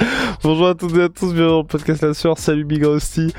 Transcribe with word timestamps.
Bonjour 0.42 0.68
à 0.68 0.74
toutes 0.74 0.96
et 0.96 1.02
à 1.02 1.08
tous, 1.08 1.34
bienvenue 1.34 1.48
dans 1.48 1.64
podcast 1.64 2.02
La 2.02 2.14
Sueur. 2.14 2.38
Salut 2.38 2.64
Big 2.64 2.84
Rusty. 2.84 3.32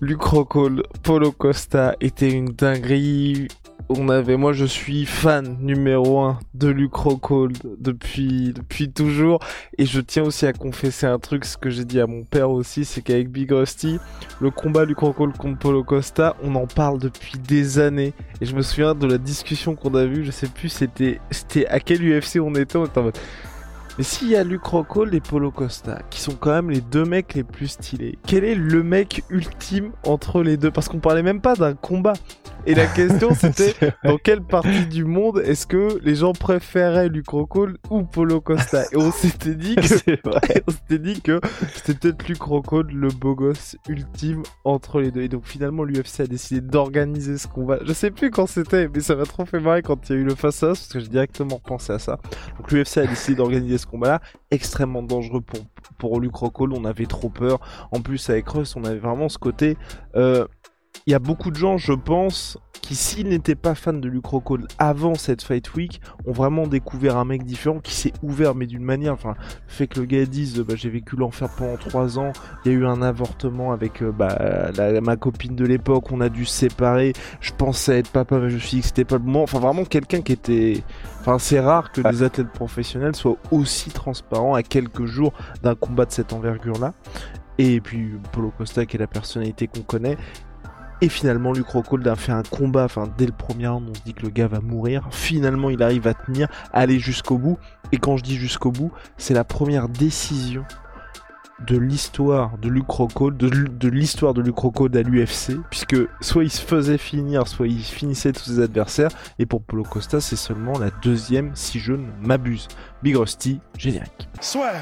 Luc 0.00 0.22
Rockhold, 0.22 0.82
Polo 1.02 1.32
Costa 1.32 1.94
était 2.00 2.30
une 2.30 2.48
dinguerie. 2.48 3.48
On 3.88 4.08
avait, 4.08 4.36
moi 4.36 4.52
je 4.52 4.64
suis 4.64 5.06
fan 5.06 5.58
numéro 5.60 6.20
un 6.20 6.40
de 6.54 6.66
Luc 6.68 6.92
Rockhold 6.94 7.56
depuis, 7.78 8.52
depuis 8.52 8.90
toujours. 8.90 9.38
Et 9.78 9.86
je 9.86 10.00
tiens 10.00 10.24
aussi 10.24 10.46
à 10.46 10.52
confesser 10.52 11.06
un 11.06 11.18
truc, 11.18 11.44
ce 11.44 11.56
que 11.56 11.70
j'ai 11.70 11.84
dit 11.84 12.00
à 12.00 12.06
mon 12.06 12.24
père 12.24 12.50
aussi, 12.50 12.84
c'est 12.84 13.00
qu'avec 13.00 13.30
Big 13.30 13.52
Rusty, 13.52 13.98
le 14.40 14.50
combat 14.50 14.84
Luc 14.84 14.98
Rockhold 14.98 15.36
contre 15.36 15.58
Polo 15.58 15.84
Costa, 15.84 16.34
on 16.42 16.56
en 16.56 16.66
parle 16.66 16.98
depuis 16.98 17.38
des 17.38 17.78
années. 17.78 18.12
Et 18.40 18.46
je 18.46 18.56
me 18.56 18.62
souviens 18.62 18.94
de 18.94 19.06
la 19.06 19.18
discussion 19.18 19.76
qu'on 19.76 19.94
a 19.94 20.04
vue, 20.04 20.24
je 20.24 20.32
sais 20.32 20.48
plus 20.48 20.68
c'était, 20.68 21.20
c'était 21.30 21.66
à 21.68 21.78
quel 21.78 22.00
UFC 22.02 22.40
on 22.40 22.54
était, 22.54 22.76
on 22.76 22.86
était 22.86 22.98
en 22.98 23.04
mode... 23.04 23.18
Mais 23.98 24.04
s'il 24.04 24.28
y 24.28 24.36
a 24.36 24.44
Luc 24.44 24.64
Rockhold 24.64 25.14
et 25.14 25.20
Polo 25.20 25.50
Costa, 25.50 26.02
qui 26.10 26.20
sont 26.20 26.34
quand 26.38 26.52
même 26.52 26.70
les 26.70 26.82
deux 26.82 27.04
mecs 27.04 27.32
les 27.34 27.44
plus 27.44 27.68
stylés, 27.68 28.18
quel 28.26 28.44
est 28.44 28.54
le 28.54 28.82
mec 28.82 29.22
ultime 29.30 29.92
entre 30.04 30.42
les 30.42 30.58
deux? 30.58 30.70
Parce 30.70 30.88
qu'on 30.88 30.98
parlait 30.98 31.22
même 31.22 31.40
pas 31.40 31.54
d'un 31.54 31.74
combat. 31.74 32.12
Et 32.66 32.74
la 32.74 32.86
question 32.86 33.32
c'était 33.40 33.74
dans 34.04 34.18
quelle 34.18 34.42
partie 34.42 34.86
du 34.86 35.04
monde 35.04 35.40
est-ce 35.44 35.68
que 35.68 36.00
les 36.02 36.16
gens 36.16 36.32
préféraient 36.32 37.08
Luc 37.08 37.28
Rockhold 37.28 37.78
ou 37.90 38.02
Polo 38.02 38.40
Costa 38.40 38.82
Et 38.92 38.96
on 38.96 39.12
s'était 39.12 39.54
dit 39.54 39.76
que 39.76 39.82
on 40.66 40.70
s'était 40.72 40.98
dit 40.98 41.20
que 41.22 41.40
c'était 41.74 41.94
peut-être 41.94 42.28
Luc 42.28 42.42
Rockhold 42.42 42.90
le 42.90 43.08
beau 43.08 43.36
gosse 43.36 43.76
ultime 43.88 44.42
entre 44.64 45.00
les 45.00 45.12
deux. 45.12 45.22
Et 45.22 45.28
donc 45.28 45.46
finalement 45.46 45.84
l'UFC 45.84 46.20
a 46.20 46.26
décidé 46.26 46.60
d'organiser 46.60 47.38
ce 47.38 47.46
combat. 47.46 47.78
Je 47.84 47.92
sais 47.92 48.10
plus 48.10 48.30
quand 48.30 48.46
c'était, 48.46 48.88
mais 48.92 49.00
ça 49.00 49.14
m'a 49.14 49.24
trop 49.24 49.46
fait 49.46 49.60
marrer 49.60 49.82
quand 49.82 50.10
il 50.10 50.16
y 50.16 50.18
a 50.18 50.20
eu 50.22 50.24
le 50.24 50.34
face 50.34 50.62
à 50.64 50.68
parce 50.68 50.88
que 50.88 50.98
j'ai 50.98 51.08
directement 51.08 51.60
pensé 51.64 51.92
à 51.92 51.98
ça. 52.00 52.18
Donc 52.58 52.72
l'UFC 52.72 52.98
a 52.98 53.06
décidé 53.06 53.36
d'organiser 53.36 53.78
ce 53.78 53.85
combat-là, 53.86 54.20
extrêmement 54.50 55.02
dangereux 55.02 55.40
pour 55.40 55.60
pour. 56.30 56.72
On 56.74 56.84
avait 56.84 57.06
trop 57.06 57.28
peur. 57.28 57.60
En 57.92 58.00
plus 58.00 58.28
avec 58.30 58.48
Russ, 58.48 58.76
on 58.76 58.84
avait 58.84 58.98
vraiment 58.98 59.28
ce 59.28 59.38
côté. 59.38 59.76
Euh, 60.14 60.46
il 61.08 61.12
y 61.12 61.14
a 61.14 61.20
beaucoup 61.20 61.52
de 61.52 61.56
gens, 61.56 61.78
je 61.78 61.92
pense, 61.92 62.58
qui 62.82 62.96
s'ils 62.96 63.28
n'étaient 63.28 63.54
pas 63.54 63.76
fans 63.76 63.92
de 63.92 64.08
Luke 64.08 64.26
Rockhold 64.26 64.66
avant 64.78 65.14
cette 65.14 65.40
Fight 65.42 65.72
Week, 65.74 66.00
ont 66.26 66.32
vraiment 66.32 66.66
découvert 66.66 67.16
un 67.16 67.24
mec 67.24 67.44
différent 67.44 67.78
qui 67.78 67.94
s'est 67.94 68.12
ouvert, 68.24 68.56
mais 68.56 68.66
d'une 68.66 68.82
manière, 68.82 69.12
enfin, 69.12 69.36
fait 69.68 69.86
que 69.86 70.00
le 70.00 70.06
gars 70.06 70.26
dise, 70.26 70.58
bah, 70.58 70.74
j'ai 70.76 70.90
vécu 70.90 71.14
l'enfer 71.14 71.48
pendant 71.56 71.76
trois 71.76 72.18
ans, 72.18 72.32
il 72.64 72.72
y 72.72 72.74
a 72.74 72.78
eu 72.78 72.86
un 72.86 73.02
avortement 73.02 73.70
avec 73.70 74.02
euh, 74.02 74.10
bah, 74.10 74.72
ma 75.00 75.14
copine 75.14 75.54
de 75.54 75.64
l'époque, 75.64 76.10
on 76.10 76.20
a 76.20 76.28
dû 76.28 76.44
se 76.44 76.52
séparer, 76.52 77.12
je 77.40 77.52
pensais 77.52 78.00
être 78.00 78.10
papa, 78.10 78.40
mais 78.40 78.50
je 78.50 78.56
me 78.56 78.60
suis 78.60 78.78
dit 78.78 78.80
que 78.80 78.88
c'était 78.88 79.04
pas 79.04 79.18
le 79.18 79.22
moment, 79.22 79.44
enfin 79.44 79.60
vraiment 79.60 79.84
quelqu'un 79.84 80.22
qui 80.22 80.32
était... 80.32 80.82
Enfin, 81.20 81.38
c'est 81.38 81.60
rare 81.60 81.92
que 81.92 82.00
des 82.00 82.24
athlètes 82.24 82.52
professionnels 82.52 83.14
soient 83.14 83.36
aussi 83.52 83.90
transparents 83.90 84.54
à 84.54 84.64
quelques 84.64 85.06
jours 85.06 85.32
d'un 85.62 85.76
combat 85.76 86.04
de 86.04 86.12
cette 86.12 86.32
envergure-là. 86.32 86.94
Et 87.58 87.80
puis 87.80 88.12
Polo 88.32 88.52
Costa, 88.56 88.84
qui 88.84 88.96
est 88.96 89.00
la 89.00 89.06
personnalité 89.06 89.66
qu'on 89.66 89.80
connaît, 89.80 90.16
et 91.00 91.08
finalement, 91.08 91.52
Luke 91.52 91.68
Rockhold 91.68 92.06
a 92.08 92.16
fait 92.16 92.32
un 92.32 92.42
combat, 92.42 92.84
enfin 92.84 93.08
dès 93.18 93.26
le 93.26 93.32
premier 93.32 93.68
round, 93.68 93.88
on 93.90 93.94
se 93.94 94.02
dit 94.02 94.14
que 94.14 94.22
le 94.22 94.30
gars 94.30 94.46
va 94.46 94.60
mourir. 94.60 95.06
Finalement, 95.10 95.70
il 95.70 95.82
arrive 95.82 96.06
à 96.06 96.14
tenir, 96.14 96.48
aller 96.72 96.98
jusqu'au 96.98 97.38
bout. 97.38 97.58
Et 97.92 97.98
quand 97.98 98.16
je 98.16 98.22
dis 98.22 98.36
jusqu'au 98.36 98.70
bout, 98.70 98.92
c'est 99.16 99.34
la 99.34 99.44
première 99.44 99.88
décision 99.88 100.64
de 101.66 101.76
l'histoire 101.76 102.58
de 102.58 102.68
Luke 102.68 102.90
Rockhold, 102.90 103.36
de, 103.36 103.88
l'histoire 103.88 104.34
de 104.34 104.42
Luke 104.42 104.58
Rockhold 104.58 104.94
à 104.96 105.02
l'UFC, 105.02 105.58
puisque 105.70 105.96
soit 106.20 106.44
il 106.44 106.50
se 106.50 106.60
faisait 106.60 106.98
finir, 106.98 107.48
soit 107.48 107.66
il 107.66 107.82
finissait 107.82 108.32
tous 108.32 108.44
ses 108.44 108.60
adversaires. 108.60 109.10
Et 109.38 109.46
pour 109.46 109.62
Polo 109.62 109.82
Costa, 109.82 110.20
c'est 110.20 110.36
seulement 110.36 110.78
la 110.78 110.90
deuxième, 111.02 111.52
si 111.54 111.78
je 111.78 111.92
ne 111.92 112.06
m'abuse. 112.22 112.68
Big 113.02 113.16
Rusty, 113.16 113.60
générique. 113.78 114.28
Soit. 114.40 114.72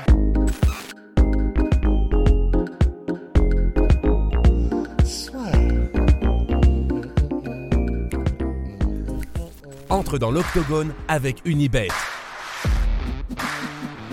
Dans 10.18 10.30
l'octogone 10.30 10.92
avec 11.08 11.42
Unibet. 11.44 11.88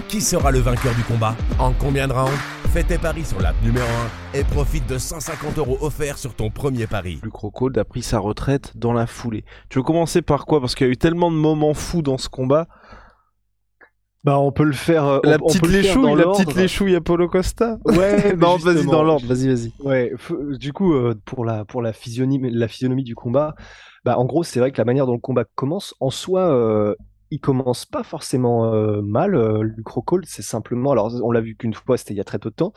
Qui 0.08 0.22
sera 0.22 0.52
le 0.52 0.60
vainqueur 0.60 0.94
du 0.96 1.04
combat? 1.04 1.36
En 1.58 1.72
combien 1.72 2.08
de 2.08 2.14
rounds? 2.14 2.32
Fais 2.74 2.84
tes 2.84 2.98
paris 2.98 3.26
sur 3.26 3.40
l'app 3.42 3.56
numéro 3.64 3.88
1 4.34 4.40
et 4.40 4.44
profite 4.44 4.88
de 4.88 4.98
150 4.98 5.58
euros 5.58 5.78
offerts 5.82 6.18
sur 6.18 6.34
ton 6.34 6.50
premier 6.50 6.88
pari. 6.88 7.20
Luc 7.24 7.34
Rockhold 7.34 7.78
a 7.78 7.84
pris 7.84 8.02
sa 8.02 8.20
retraite 8.20 8.78
dans 8.78 8.94
la 8.94 9.08
foulée. 9.08 9.44
Tu 9.70 9.80
veux 9.80 9.84
commencer 9.84 10.22
par 10.22 10.46
quoi? 10.46 10.60
Parce 10.62 10.76
qu'il 10.76 10.88
y 10.88 10.90
a 10.90 10.94
eu 10.94 10.98
tellement 10.98 11.32
de 11.32 11.36
moments 11.36 11.74
fous 11.74 12.02
dans 12.02 12.18
ce 12.18 12.30
combat. 12.30 12.68
Bah, 14.24 14.38
on 14.38 14.52
peut 14.52 14.64
le 14.64 14.74
faire. 14.74 15.06
Euh, 15.06 15.20
la 15.24 15.40
petite 15.40 15.68
léchouille, 15.68 16.16
la 16.16 16.26
petite 16.26 16.56
léchouille 16.56 16.96
Apollo 16.96 17.28
Costa? 17.28 17.78
Ouais, 17.86 18.36
non, 18.38 18.58
vas-y 18.58 18.86
dans 18.86 19.04
l'ordre, 19.04 19.26
vas-y, 19.26 19.48
vas-y. 19.48 19.74
Ouais, 19.80 20.14
du 20.60 20.74
coup, 20.74 20.94
euh, 20.94 21.16
pour 21.26 21.44
la 21.44 21.66
pour 21.66 21.82
la 21.82 21.92
physionomie, 21.92 22.52
la 22.52 22.68
physionomie 22.68 23.04
du 23.04 23.16
combat, 23.16 23.56
bah, 24.04 24.18
en 24.18 24.26
gros, 24.26 24.44
c'est 24.44 24.60
vrai 24.60 24.72
que 24.72 24.78
la 24.78 24.86
manière 24.86 25.06
dont 25.06 25.14
le 25.14 25.20
combat 25.20 25.46
commence, 25.56 25.94
en 26.00 26.10
soi, 26.10 26.52
euh, 26.54 26.96
il 27.30 27.40
commence 27.40 27.86
pas 27.86 28.04
forcément 28.04 28.74
euh, 28.74 29.02
mal. 29.02 29.36
Euh, 29.36 29.64
Rockhold, 29.86 30.26
c'est 30.26 30.42
simplement, 30.42 30.92
alors 30.92 31.14
on 31.24 31.32
l'a 31.32 31.42
vu 31.42 31.56
qu'une 31.56 31.74
fois, 31.74 31.98
c'était 31.98 32.14
il 32.14 32.18
y 32.18 32.22
a 32.22 32.26
très 32.26 32.40
peu 32.40 32.50
de 32.50 32.56
temps, 32.56 32.74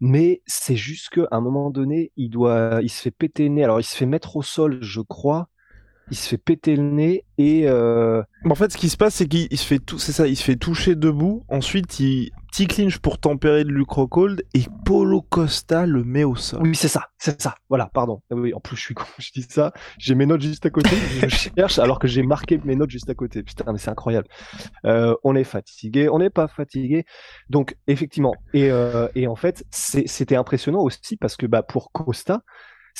mais 0.00 0.42
c'est 0.46 0.76
juste 0.76 1.10
qu'à 1.10 1.28
un 1.30 1.40
moment 1.40 1.70
donné, 1.70 2.12
il 2.16 2.30
doit, 2.30 2.80
il 2.82 2.90
se 2.90 3.00
fait 3.00 3.10
péter 3.10 3.44
le 3.44 3.50
nez. 3.50 3.64
Alors, 3.64 3.80
il 3.80 3.84
se 3.84 3.96
fait 3.96 4.06
mettre 4.06 4.36
au 4.36 4.42
sol, 4.42 4.78
je 4.80 5.00
crois. 5.00 5.48
Il 6.12 6.16
se 6.16 6.28
fait 6.28 6.38
péter 6.38 6.76
le 6.76 6.84
nez 6.84 7.24
et. 7.36 7.68
En 7.68 8.54
fait, 8.54 8.70
ce 8.72 8.76
qui 8.76 8.88
se 8.88 8.96
passe, 8.96 9.14
c'est 9.14 9.26
qu'il 9.26 9.58
se 9.58 9.66
fait 9.66 9.80
tout, 9.80 9.98
c'est 9.98 10.12
ça, 10.12 10.28
il 10.28 10.36
se 10.36 10.44
fait 10.44 10.56
toucher 10.56 10.94
debout. 10.94 11.44
Ensuite, 11.48 11.98
il 12.00 12.30
petit 12.46 12.66
clinch 12.66 12.98
pour 12.98 13.18
tempérer 13.18 13.64
de 13.64 13.70
Luke 13.70 13.90
Rockhold 13.90 14.42
et 14.54 14.62
Polo 14.84 15.22
Costa 15.22 15.86
le 15.86 16.04
met 16.04 16.24
au 16.24 16.36
sol. 16.36 16.60
Oui, 16.62 16.74
c'est 16.74 16.88
ça, 16.88 17.08
c'est 17.18 17.40
ça. 17.40 17.54
Voilà, 17.68 17.90
pardon. 17.92 18.22
Ah 18.30 18.34
oui, 18.34 18.54
en 18.54 18.60
plus, 18.60 18.76
je 18.76 18.82
suis 18.82 18.94
con, 18.94 19.04
je 19.18 19.30
dis 19.32 19.46
ça. 19.48 19.72
J'ai 19.98 20.14
mes 20.14 20.26
notes 20.26 20.42
juste 20.42 20.66
à 20.66 20.70
côté. 20.70 20.90
je 21.22 21.28
cherche 21.28 21.78
alors 21.78 21.98
que 21.98 22.08
j'ai 22.08 22.22
marqué 22.22 22.60
mes 22.64 22.76
notes 22.76 22.90
juste 22.90 23.10
à 23.10 23.14
côté. 23.14 23.42
Putain, 23.42 23.72
mais 23.72 23.78
c'est 23.78 23.90
incroyable. 23.90 24.28
Euh, 24.84 25.14
on 25.24 25.34
est 25.34 25.44
fatigué, 25.44 26.08
on 26.08 26.18
n'est 26.18 26.30
pas 26.30 26.48
fatigué. 26.48 27.04
Donc, 27.50 27.76
effectivement. 27.86 28.34
Et, 28.54 28.70
euh, 28.70 29.08
et 29.14 29.26
en 29.26 29.36
fait, 29.36 29.64
c'était 29.70 30.36
impressionnant 30.36 30.80
aussi 30.80 31.16
parce 31.16 31.36
que 31.36 31.46
bah, 31.46 31.62
pour 31.62 31.92
Costa, 31.92 32.42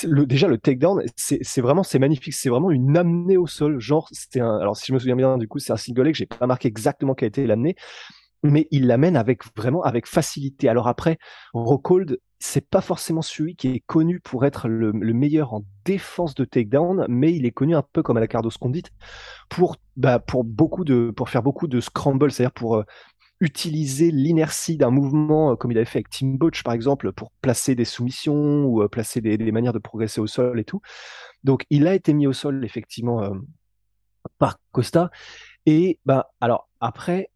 le, 0.04 0.26
déjà 0.26 0.48
le 0.48 0.58
takedown, 0.58 1.02
c'est 1.16 1.60
vraiment 1.60 1.82
c'est 1.82 1.98
magnifique, 1.98 2.34
c'est 2.34 2.48
vraiment 2.48 2.70
une 2.70 2.96
amenée 2.96 3.36
au 3.36 3.46
sol. 3.46 3.80
Genre, 3.80 4.08
c'était 4.12 4.40
un. 4.40 4.58
Alors, 4.58 4.76
si 4.76 4.86
je 4.88 4.92
me 4.92 4.98
souviens 4.98 5.16
bien, 5.16 5.38
du 5.38 5.48
coup, 5.48 5.58
c'est 5.58 5.72
un 5.72 5.76
single 5.76 6.02
leg. 6.02 6.14
J'ai 6.14 6.26
pas 6.26 6.46
marqué 6.46 6.68
exactement 6.68 7.14
quelle 7.14 7.28
été 7.28 7.46
l'amenée, 7.46 7.76
mais 8.42 8.68
il 8.70 8.86
l'amène 8.86 9.16
avec 9.16 9.42
vraiment 9.56 9.82
avec 9.82 10.06
facilité. 10.06 10.68
Alors 10.68 10.88
après, 10.88 11.18
Rockhold, 11.54 12.18
c'est 12.38 12.68
pas 12.68 12.80
forcément 12.80 13.22
celui 13.22 13.56
qui 13.56 13.68
est 13.68 13.82
connu 13.86 14.20
pour 14.20 14.44
être 14.44 14.68
le, 14.68 14.92
meilleur 14.92 15.54
en 15.54 15.64
défense 15.84 16.34
de 16.34 16.44
takedown, 16.44 17.06
mais 17.08 17.34
il 17.34 17.46
est 17.46 17.50
connu 17.50 17.74
un 17.74 17.82
peu 17.82 18.02
comme 18.02 18.16
à 18.18 18.20
la 18.20 18.28
Cardos 18.28 18.50
Condit 18.60 18.84
pour 19.48 19.76
bah, 19.96 20.18
pour 20.18 20.44
beaucoup 20.44 20.84
de 20.84 21.10
pour 21.16 21.30
faire 21.30 21.42
beaucoup 21.42 21.66
de 21.66 21.80
scramble, 21.80 22.30
c'est-à-dire 22.30 22.52
pour 22.52 22.76
euh, 22.76 22.84
utiliser 23.40 24.10
l'inertie 24.10 24.76
d'un 24.76 24.90
mouvement 24.90 25.52
euh, 25.52 25.56
comme 25.56 25.72
il 25.72 25.78
avait 25.78 25.86
fait 25.86 25.98
avec 25.98 26.10
Tim 26.10 26.34
Butch 26.34 26.62
par 26.62 26.74
exemple 26.74 27.12
pour 27.12 27.30
placer 27.40 27.74
des 27.74 27.86
soumissions 27.86 28.64
ou 28.64 28.82
euh, 28.82 28.88
placer 28.88 29.20
des, 29.22 29.38
manières 29.52 29.72
de 29.72 29.78
progresser 29.78 30.20
au 30.20 30.26
sol 30.26 30.60
et 30.60 30.64
tout. 30.64 30.82
Donc 31.42 31.64
il 31.70 31.86
a 31.86 31.94
été 31.94 32.12
mis 32.12 32.26
au 32.26 32.32
sol 32.34 32.64
effectivement 32.64 33.30
par 34.38 34.58
Costa 34.72 35.10
et 35.64 35.98
bah 36.04 36.32
alors 36.40 36.68
après 36.80 37.30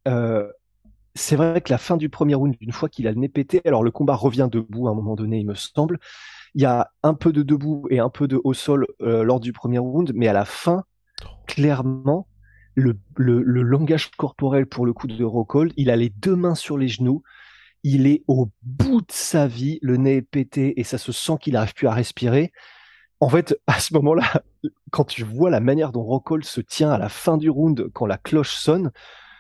c'est 1.15 1.37
vrai 1.37 1.61
que 1.61 1.73
la 1.73 1.79
fin 1.79 1.97
du 1.97 2.09
premier 2.09 2.35
round, 2.35 2.55
une 2.61 2.73
fois 2.73 2.89
qu'il 2.89 3.07
a 3.07 3.13
le 3.13 3.19
nez 3.19 3.29
pété, 3.29 3.61
alors 3.65 3.83
le 3.83 3.91
combat 3.91 4.15
revient 4.15 4.49
debout 4.51 4.89
à 4.89 4.93
un 4.93 4.95
moment 4.95 5.17
donné, 5.17 5.39
il 5.39 5.47
me 5.47 5.55
semble. 5.55 5.99
Il 6.55 6.63
y 6.63 6.67
a 6.67 6.91
un 7.03 7.15
peu 7.15 7.33
de 7.33 7.43
debout 7.43 7.87
et 7.91 7.99
un 7.99 8.11
peu 8.11 8.29
de 8.29 8.41
haut 8.43 8.55
sol 8.55 8.87
euh, 9.03 9.23
lors 9.23 9.41
du 9.41 9.53
premier 9.53 9.79
round, 9.79 10.13
mais 10.15 10.29
à 10.29 10.33
la 10.33 10.45
fin, 10.45 10.85
clairement, 11.47 12.27
le, 12.75 12.99
le, 13.17 13.63
langage 13.63 14.11
corporel 14.13 14.67
pour 14.67 14.87
le 14.87 14.93
coup 14.93 15.07
de 15.07 15.25
Rockhold, 15.25 15.73
il 15.77 15.91
a 15.91 15.97
les 15.97 16.11
deux 16.11 16.37
mains 16.37 16.55
sur 16.55 16.79
les 16.79 16.89
genoux, 16.89 17.23
il 17.83 18.07
est 18.07 18.23
au 18.27 18.51
bout 18.63 19.01
de 19.01 19.13
sa 19.13 19.47
vie, 19.47 19.79
le 19.83 19.97
nez 19.97 20.17
est 20.17 20.23
pété 20.23 20.79
et 20.79 20.85
ça 20.85 20.99
se 20.99 21.13
sent 21.13 21.35
qu'il 21.41 21.55
n'arrive 21.55 21.75
plus 21.75 21.89
à 21.89 21.93
respirer. 21.93 22.53
En 23.21 23.29
fait, 23.29 23.59
à 23.67 23.81
ce 23.81 23.95
moment-là, 23.95 24.43
quand 24.91 25.05
tu 25.05 25.25
vois 25.25 25.51
la 25.51 25.61
manière 25.61 25.93
dont 25.93 26.03
Rockhold 26.03 26.45
se 26.45 26.61
tient 26.61 26.91
à 26.91 26.99
la 26.99 27.09
fin 27.09 27.37
du 27.37 27.51
round, 27.51 27.91
quand 27.93 28.07
la 28.07 28.19
cloche 28.19 28.55
sonne, 28.55 28.91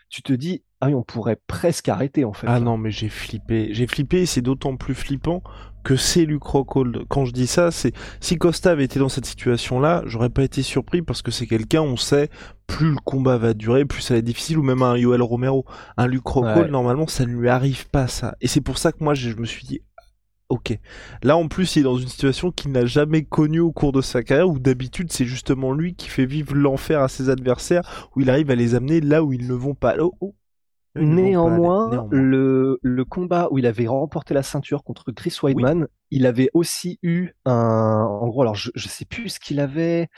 tu 0.08 0.22
te 0.22 0.32
dis, 0.32 0.62
ah 0.80 0.86
oui, 0.86 0.94
on 0.94 1.02
pourrait 1.02 1.38
presque 1.46 1.88
arrêter 1.88 2.24
en 2.24 2.32
fait. 2.32 2.46
Ah 2.48 2.58
non, 2.58 2.78
mais 2.78 2.90
j'ai 2.90 3.10
flippé. 3.10 3.68
J'ai 3.72 3.86
flippé 3.86 4.22
et 4.22 4.26
c'est 4.26 4.40
d'autant 4.40 4.76
plus 4.76 4.94
flippant 4.94 5.42
que 5.82 5.96
c'est 5.96 6.24
Luke 6.24 6.44
Rockhold. 6.44 7.04
Quand 7.08 7.24
je 7.24 7.32
dis 7.32 7.46
ça, 7.46 7.70
c'est 7.70 7.92
si 8.20 8.36
Costa 8.36 8.70
avait 8.70 8.84
été 8.84 8.98
dans 8.98 9.08
cette 9.08 9.26
situation-là, 9.26 10.02
j'aurais 10.06 10.30
pas 10.30 10.42
été 10.42 10.62
surpris 10.62 11.02
parce 11.02 11.22
que 11.22 11.30
c'est 11.30 11.46
quelqu'un, 11.46 11.82
on 11.82 11.96
sait, 11.96 12.28
plus 12.66 12.90
le 12.90 12.98
combat 13.04 13.38
va 13.38 13.54
durer, 13.54 13.84
plus 13.84 14.02
ça 14.02 14.14
va 14.14 14.18
être 14.18 14.24
difficile, 14.24 14.58
ou 14.58 14.62
même 14.62 14.82
un 14.82 14.96
Yoel 14.96 15.22
Romero. 15.22 15.64
Un 15.96 16.06
Luke 16.06 16.26
Rockhold, 16.26 16.70
normalement, 16.70 17.06
ça 17.06 17.26
ne 17.26 17.32
lui 17.32 17.48
arrive 17.48 17.88
pas 17.88 18.08
ça. 18.08 18.36
Et 18.40 18.48
c'est 18.48 18.60
pour 18.60 18.78
ça 18.78 18.92
que 18.92 19.02
moi, 19.02 19.14
je 19.14 19.34
me 19.36 19.46
suis 19.46 19.66
dit, 19.66 19.80
ok. 20.48 20.78
Là, 21.22 21.36
en 21.36 21.48
plus, 21.48 21.76
il 21.76 21.80
est 21.80 21.84
dans 21.84 21.98
une 21.98 22.08
situation 22.08 22.50
qu'il 22.50 22.72
n'a 22.72 22.84
jamais 22.84 23.24
connue 23.24 23.60
au 23.60 23.72
cours 23.72 23.92
de 23.92 24.02
sa 24.02 24.22
carrière, 24.22 24.48
où 24.48 24.58
d'habitude, 24.58 25.12
c'est 25.12 25.24
justement 25.24 25.72
lui 25.72 25.94
qui 25.94 26.08
fait 26.08 26.26
vivre 26.26 26.54
l'enfer 26.54 27.00
à 27.00 27.08
ses 27.08 27.30
adversaires, 27.30 28.10
où 28.14 28.20
il 28.20 28.30
arrive 28.30 28.50
à 28.50 28.54
les 28.54 28.74
amener 28.74 29.00
là 29.00 29.22
où 29.22 29.32
ils 29.32 29.46
ne 29.46 29.54
vont 29.54 29.74
pas. 29.74 29.94
Oh, 29.98 30.14
oh. 30.20 30.34
Néanmoins, 31.00 32.08
Le, 32.10 32.78
le, 32.82 33.04
combat 33.04 33.48
où 33.50 33.58
il 33.58 33.66
avait 33.66 33.86
remporté 33.86 34.34
la 34.34 34.42
ceinture 34.42 34.84
contre 34.84 35.12
Chris 35.12 35.36
Weidman, 35.42 35.88
il 36.10 36.26
avait 36.26 36.50
aussi 36.54 36.98
eu 37.02 37.30
un. 37.44 38.06
En 38.08 38.28
gros, 38.28 38.42
alors 38.42 38.54
je, 38.54 38.70
je 38.74 38.88
sais 38.88 39.04
plus 39.04 39.30
ce 39.30 39.40
qu'il 39.40 39.60
avait. 39.60 40.08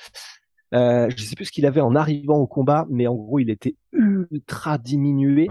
Euh, 0.74 1.10
je 1.14 1.22
sais 1.22 1.36
plus 1.36 1.46
ce 1.46 1.52
qu'il 1.52 1.66
avait 1.66 1.80
en 1.80 1.94
arrivant 1.94 2.38
au 2.38 2.46
combat, 2.46 2.86
mais 2.90 3.06
en 3.06 3.14
gros, 3.14 3.38
il 3.38 3.50
était 3.50 3.76
ultra 3.92 4.78
diminué 4.78 5.48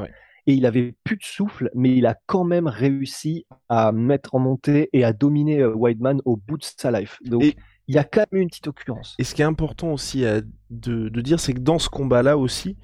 et 0.47 0.53
il 0.53 0.65
avait 0.65 0.95
plus 1.03 1.17
de 1.17 1.23
souffle, 1.23 1.69
mais 1.75 1.95
il 1.95 2.05
a 2.07 2.17
quand 2.25 2.43
même 2.43 2.67
réussi 2.67 3.45
à 3.69 3.91
mettre 3.91 4.33
en 4.35 4.39
montée 4.39 4.89
et 4.93 5.03
à 5.03 5.13
dominer 5.13 5.61
euh, 5.61 5.73
Weidman 5.75 6.21
au 6.25 6.35
bout 6.35 6.57
de 6.57 6.63
sa 6.63 6.91
life. 6.91 7.19
Donc, 7.23 7.43
il 7.87 7.95
y 7.95 7.97
a 7.97 8.03
quand 8.03 8.25
même 8.31 8.43
une 8.43 8.47
petite 8.47 8.67
occurrence. 8.67 9.15
Et 9.19 9.23
ce 9.23 9.35
qui 9.35 9.41
est 9.41 9.45
important 9.45 9.91
aussi 9.91 10.23
de, 10.69 11.09
dire, 11.21 11.39
c'est 11.39 11.53
que 11.53 11.59
dans 11.59 11.79
ce 11.79 11.89
combat-là 11.89 12.37
aussi, 12.37 12.77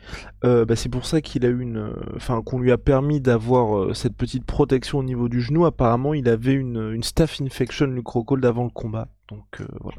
euh, 0.44 0.65
bah, 0.65 0.75
c'est 0.75 0.89
pour 0.89 1.05
ça 1.05 1.21
qu'il 1.21 1.45
a 1.45 1.49
une, 1.49 1.94
enfin 2.15 2.41
qu'on 2.41 2.59
lui 2.59 2.71
a 2.71 2.77
permis 2.77 3.21
d'avoir 3.21 3.77
euh, 3.77 3.94
cette 3.94 4.15
petite 4.15 4.45
protection 4.45 4.99
au 4.99 5.03
niveau 5.03 5.29
du 5.29 5.41
genou. 5.41 5.65
Apparemment, 5.65 6.13
il 6.13 6.27
avait 6.27 6.53
une, 6.53 6.91
une 6.94 7.03
staph 7.03 7.39
infection, 7.41 7.88
le 7.88 8.01
crocodile 8.01 8.41
d'avant 8.41 8.65
le 8.65 8.69
combat. 8.69 9.07
Donc 9.29 9.61
euh, 9.61 9.67
voilà. 9.81 9.97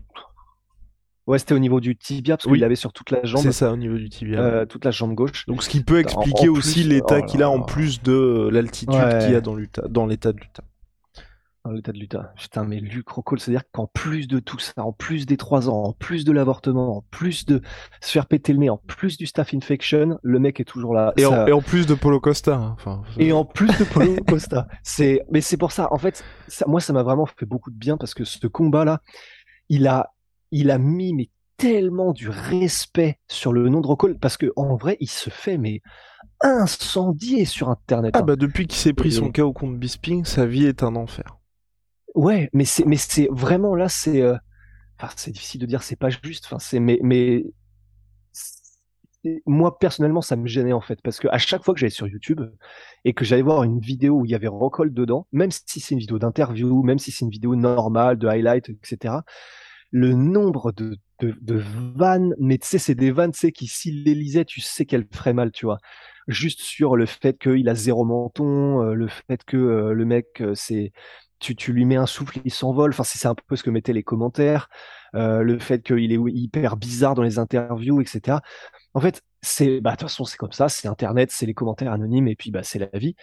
Ouais, 1.27 1.39
c'était 1.39 1.55
au 1.55 1.59
niveau 1.59 1.81
du 1.81 1.95
tibia 1.95 2.39
parce 2.39 2.51
qu'il 2.51 2.65
avait 2.65 2.75
sur 2.75 2.93
toute 2.93 3.11
la 3.11 3.23
jambe. 3.23 3.43
C'est 3.43 3.53
ça, 3.53 3.73
au 3.73 3.77
niveau 3.77 3.97
du 3.97 4.09
tibia. 4.09 4.67
toute 4.67 4.85
la 4.85 4.91
jambe 4.91 5.15
gauche. 5.15 5.47
Donc 5.47 5.63
ce 5.63 5.69
qui 5.69 5.83
peut 5.83 6.01
expliquer 6.01 6.49
aussi 6.49 6.85
l'état 6.85 7.21
oh 7.23 7.27
qu'il 7.27 7.43
a 7.43 7.51
en 7.51 7.61
plus 7.61 8.03
de 8.03 8.49
l'altitude 8.51 8.95
qu'il 8.95 9.35
a 9.35 9.41
dans 9.41 10.07
l'état 10.07 10.33
de 10.33 10.39
l'Utah 10.39 10.65
l'état 11.73 11.93
de 11.93 11.99
l'Utah. 11.99 12.33
Putain, 12.37 12.65
mais 12.65 12.81
Luc 12.81 13.09
Rockhold, 13.09 13.41
c'est-à-dire 13.41 13.65
qu'en 13.73 13.87
plus 13.87 14.29
de 14.29 14.39
tout 14.39 14.59
ça, 14.59 14.73
en 14.77 14.93
plus 14.93 15.27
des 15.27 15.37
trois 15.37 15.69
ans, 15.69 15.85
en 15.85 15.93
plus 15.93 16.25
de 16.25 16.33
l'avortement, 16.33 16.99
en 16.99 17.05
plus 17.11 17.47
de 17.47 17.61
se 18.01 18.11
faire 18.11 18.27
péter 18.27 18.53
le 18.53 18.59
nez, 18.59 18.71
en 18.71 18.79
plus 18.79 19.17
du 19.17 19.27
staff 19.27 19.55
infection, 19.55 20.19
le 20.23 20.39
mec 20.39 20.61
est 20.61 20.65
toujours 20.65 20.95
là. 20.95 21.13
Et, 21.17 21.25
en, 21.25 21.61
plus 21.61 21.87
de 21.87 21.95
Polo 21.95 22.21
Costa. 22.21 22.55
Hein, 22.55 22.77
enfin, 22.79 23.03
et 23.19 23.33
en 23.33 23.45
plus 23.45 23.77
de 23.79 23.85
Polo 23.85 24.17
Costa. 24.29 24.69
C'est, 24.83 25.23
mais 25.31 25.41
c'est 25.41 25.57
pour 25.57 25.73
ça. 25.73 25.93
En 25.93 25.99
fait, 25.99 26.25
ça, 26.47 26.65
moi, 26.67 26.81
ça 26.81 26.93
m'a 26.93 27.03
vraiment 27.03 27.27
fait 27.27 27.47
beaucoup 27.47 27.71
de 27.71 27.77
bien 27.77 27.97
parce 27.97 28.15
que 28.15 28.25
ce 28.25 28.47
combat-là, 28.47 29.01
il 29.69 29.87
a, 29.87 30.13
il 30.51 30.71
a 30.71 30.79
mis 30.79 31.13
mais 31.13 31.31
tellement 31.57 32.13
du 32.13 32.29
respect 32.29 33.19
sur 33.27 33.53
le 33.53 33.69
nom 33.69 33.81
de 33.81 33.87
Rockhold 33.87 34.19
parce 34.19 34.37
que 34.37 34.53
en 34.57 34.77
vrai, 34.77 34.97
il 35.01 35.11
se 35.11 35.29
fait 35.29 35.59
mais 35.59 35.83
incendier 36.41 37.45
sur 37.45 37.69
Internet. 37.69 38.13
Ah 38.15 38.21
hein. 38.21 38.23
bah 38.23 38.37
depuis 38.37 38.67
qu'il 38.67 38.79
s'est 38.79 38.93
pris 38.93 39.13
son 39.13 39.31
KO 39.31 39.53
contre 39.53 39.77
Bisping, 39.77 40.25
sa 40.25 40.47
vie 40.47 40.67
est 40.67 40.83
un 40.83 40.97
enfer. 40.97 41.38
Ouais, 42.19 42.51
mais 42.53 42.65
c'est 42.65 42.85
mais 42.85 42.97
c'est 42.97 43.29
vraiment 43.31 43.77
là 43.77 43.89
c'est 43.89 44.23
euh, 44.23 44.35
difficile 45.29 45.61
de 45.61 45.67
dire 45.67 45.85
c'est 45.85 45.95
pas 45.95 46.11
juste 46.11 46.49
mais 46.73 47.45
moi 49.47 49.79
personnellement 49.79 50.21
ça 50.23 50.37
me 50.37 50.47
gênait 50.47 50.73
en 50.73 50.81
fait 50.81 51.01
parce 51.03 51.19
que 51.19 51.29
à 51.29 51.39
chaque 51.39 51.65
fois 51.65 51.75
que 51.75 51.81
j'allais 51.81 51.91
sur 51.91 52.09
YouTube 52.09 52.41
et 53.05 53.13
que 53.15 53.25
j'allais 53.25 53.43
voir 53.43 53.63
une 53.63 53.79
vidéo 53.81 54.21
où 54.21 54.25
il 54.25 54.31
y 54.31 54.35
avait 54.35 54.49
Rockhold 54.49 54.95
dedans, 54.95 55.27
même 55.33 55.51
si 55.53 55.81
c'est 55.81 55.95
une 55.95 56.01
vidéo 56.01 56.19
d'interview, 56.19 56.83
même 56.83 56.99
si 56.99 57.11
c'est 57.13 57.25
une 57.25 57.31
vidéo 57.31 57.55
normale 57.57 58.19
de 58.19 58.27
highlight 58.27 58.69
etc. 58.69 59.15
Le 59.91 60.13
nombre 60.15 60.73
de 60.73 60.97
de, 61.21 61.35
de 61.41 61.63
vannes, 61.97 62.35
mais 62.41 62.59
tu 62.59 62.67
sais 62.69 62.79
c'est 62.79 62.95
des 62.95 63.13
vannes 63.13 63.33
tu 63.33 63.39
sais 63.41 63.53
qui 63.53 63.67
s'il 63.69 64.05
les 64.05 64.15
lisait 64.15 64.45
tu 64.45 64.61
sais 64.61 64.87
qu'elles 64.87 65.07
feraient 65.13 65.33
mal 65.33 65.53
tu 65.53 65.67
vois 65.67 65.79
juste 66.29 66.61
sur 66.61 66.97
le 66.97 67.07
fait 67.07 67.39
qu'il 67.39 67.69
a 67.69 67.75
zéro 67.75 68.05
menton, 68.05 68.83
euh, 68.83 68.95
le 68.95 69.09
fait 69.09 69.45
que 69.45 69.57
euh, 69.57 69.93
le 69.95 70.05
mec 70.05 70.43
c'est 70.55 70.93
tu, 71.39 71.57
tu 71.57 71.73
lui 71.73 71.85
mets 71.85 71.97
un 71.97 72.07
souffle, 72.07 72.41
il 72.45 72.53
s'envole. 72.53 72.91
Enfin, 72.91 73.05
c'est 73.05 73.27
un 73.27 73.35
peu 73.35 73.57
ce 73.57 73.63
que 73.63 73.71
mettaient 73.71 73.93
les 73.93 74.03
commentaires. 74.03 74.69
Euh, 75.15 75.43
le 75.43 75.59
fait 75.59 75.83
qu'il 75.83 76.13
est 76.13 76.19
hyper 76.33 76.77
bizarre 76.77 77.15
dans 77.15 77.23
les 77.23 77.39
interviews, 77.39 78.01
etc. 78.01 78.39
En 78.95 79.01
fait, 79.01 79.23
c'est, 79.43 79.81
bah, 79.81 79.93
de 79.93 79.97
toute 79.97 80.09
façon, 80.09 80.25
c'est 80.25 80.37
comme 80.37 80.53
ça, 80.53 80.69
c'est 80.69 80.89
Internet, 80.89 81.31
c'est 81.33 81.47
les 81.47 81.55
commentaires 81.55 81.93
anonymes, 81.93 82.29
et 82.29 82.37
puis, 82.37 82.51
bah, 82.51 82.63
c'est 82.63 82.79
la 82.79 82.99
vie. 82.99 83.15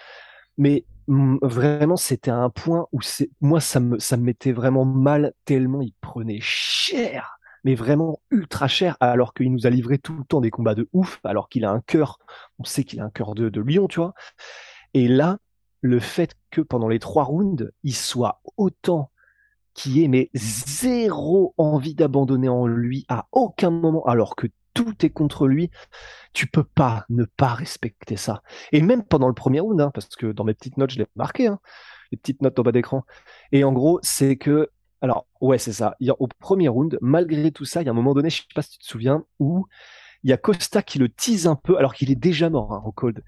Mais 0.58 0.86
mm, 1.08 1.38
vraiment, 1.42 1.98
c'était 1.98 2.32
un 2.32 2.50
point 2.50 2.88
où 2.92 3.02
c'est, 3.02 3.30
moi, 3.42 3.60
ça 3.60 3.80
me, 3.80 4.00
ça 4.00 4.18
me 4.18 4.24
mettait 4.24 4.52
vraiment 4.52 4.86
mal 4.86 5.34
tellement 5.46 5.82
il 5.82 5.94
prenait 6.02 6.40
cher, 6.42 7.38
mais 7.64 7.76
vraiment 7.76 8.20
ultra 8.32 8.68
cher, 8.68 8.98
alors 9.00 9.34
qu'il 9.34 9.52
nous 9.52 9.68
a 9.68 9.70
livré 9.70 9.98
tout 9.98 10.16
le 10.18 10.24
temps 10.24 10.42
des 10.42 10.52
combats 10.52 10.76
de 10.76 10.90
ouf, 10.94 11.20
alors 11.24 11.50
qu'il 11.50 11.66
a 11.66 11.72
un 11.72 11.82
cœur, 11.82 12.20
on 12.60 12.64
sait 12.64 12.84
qu'il 12.84 13.00
a 13.02 13.06
un 13.06 13.10
cœur 13.10 13.36
de, 13.36 13.50
de 13.50 13.62
lion, 13.62 13.88
tu 13.88 14.00
vois. 14.00 14.14
Et 14.94 15.08
là, 15.08 15.38
le 15.86 16.00
fait 16.00 16.36
que 16.50 16.62
pendant 16.62 16.88
les 16.88 17.00
trois 17.00 17.24
rounds, 17.24 17.72
il 17.84 17.96
soit 17.96 18.42
autant 18.58 19.12
qui 19.76 20.04
ait 20.04 20.08
mais 20.08 20.32
zéro 20.34 21.54
envie 21.58 21.94
d'abandonner 21.94 22.50
en 22.50 22.66
lui 22.66 23.06
à 23.08 23.28
aucun 23.32 23.70
moment, 23.70 24.04
alors 24.06 24.36
que 24.36 24.48
tout 24.74 25.06
est 25.06 25.10
contre 25.10 25.48
lui, 25.48 25.70
tu 26.34 26.48
peux 26.48 26.64
pas 26.64 27.06
ne 27.10 27.24
pas 27.24 27.54
respecter 27.54 28.18
ça. 28.18 28.42
Et 28.72 28.82
même 28.82 29.04
pendant 29.04 29.28
le 29.28 29.34
premier 29.34 29.60
round, 29.60 29.80
hein, 29.80 29.92
parce 29.94 30.08
que 30.16 30.32
dans 30.32 30.44
mes 30.44 30.54
petites 30.54 30.78
notes, 30.78 30.92
je 30.92 31.00
l'ai 31.00 31.08
marqué, 31.16 31.48
hein, 31.48 31.60
les 32.12 32.18
petites 32.18 32.42
notes 32.42 32.58
au 32.58 32.64
bas 32.64 32.72
d'écran. 32.72 33.04
Et 33.52 33.64
en 33.64 33.72
gros, 33.72 34.00
c'est 34.02 34.38
que, 34.38 34.70
alors 35.02 35.28
ouais, 35.40 35.60
c'est 35.60 35.74
ça. 35.74 35.96
Au 36.20 36.28
premier 36.28 36.68
round, 36.68 36.98
malgré 37.02 37.52
tout 37.52 37.66
ça, 37.66 37.82
il 37.82 37.86
y 37.86 37.90
a 37.90 37.92
un 37.92 37.96
moment 37.96 38.14
donné, 38.14 38.30
je 38.30 38.38
sais 38.38 38.44
pas 38.56 38.64
si 38.64 38.72
tu 38.72 38.80
te 38.80 38.86
souviens, 38.86 39.24
où 39.40 39.66
il 40.24 40.30
y 40.32 40.34
a 40.34 40.38
Costa 40.38 40.82
qui 40.82 40.98
le 40.98 41.10
tease 41.10 41.46
un 41.48 41.56
peu, 41.56 41.78
alors 41.78 41.94
qu'il 41.94 42.10
est 42.10 42.16
déjà 42.16 42.50
mort, 42.50 42.74
hein, 42.74 42.92
Cold 42.96 43.24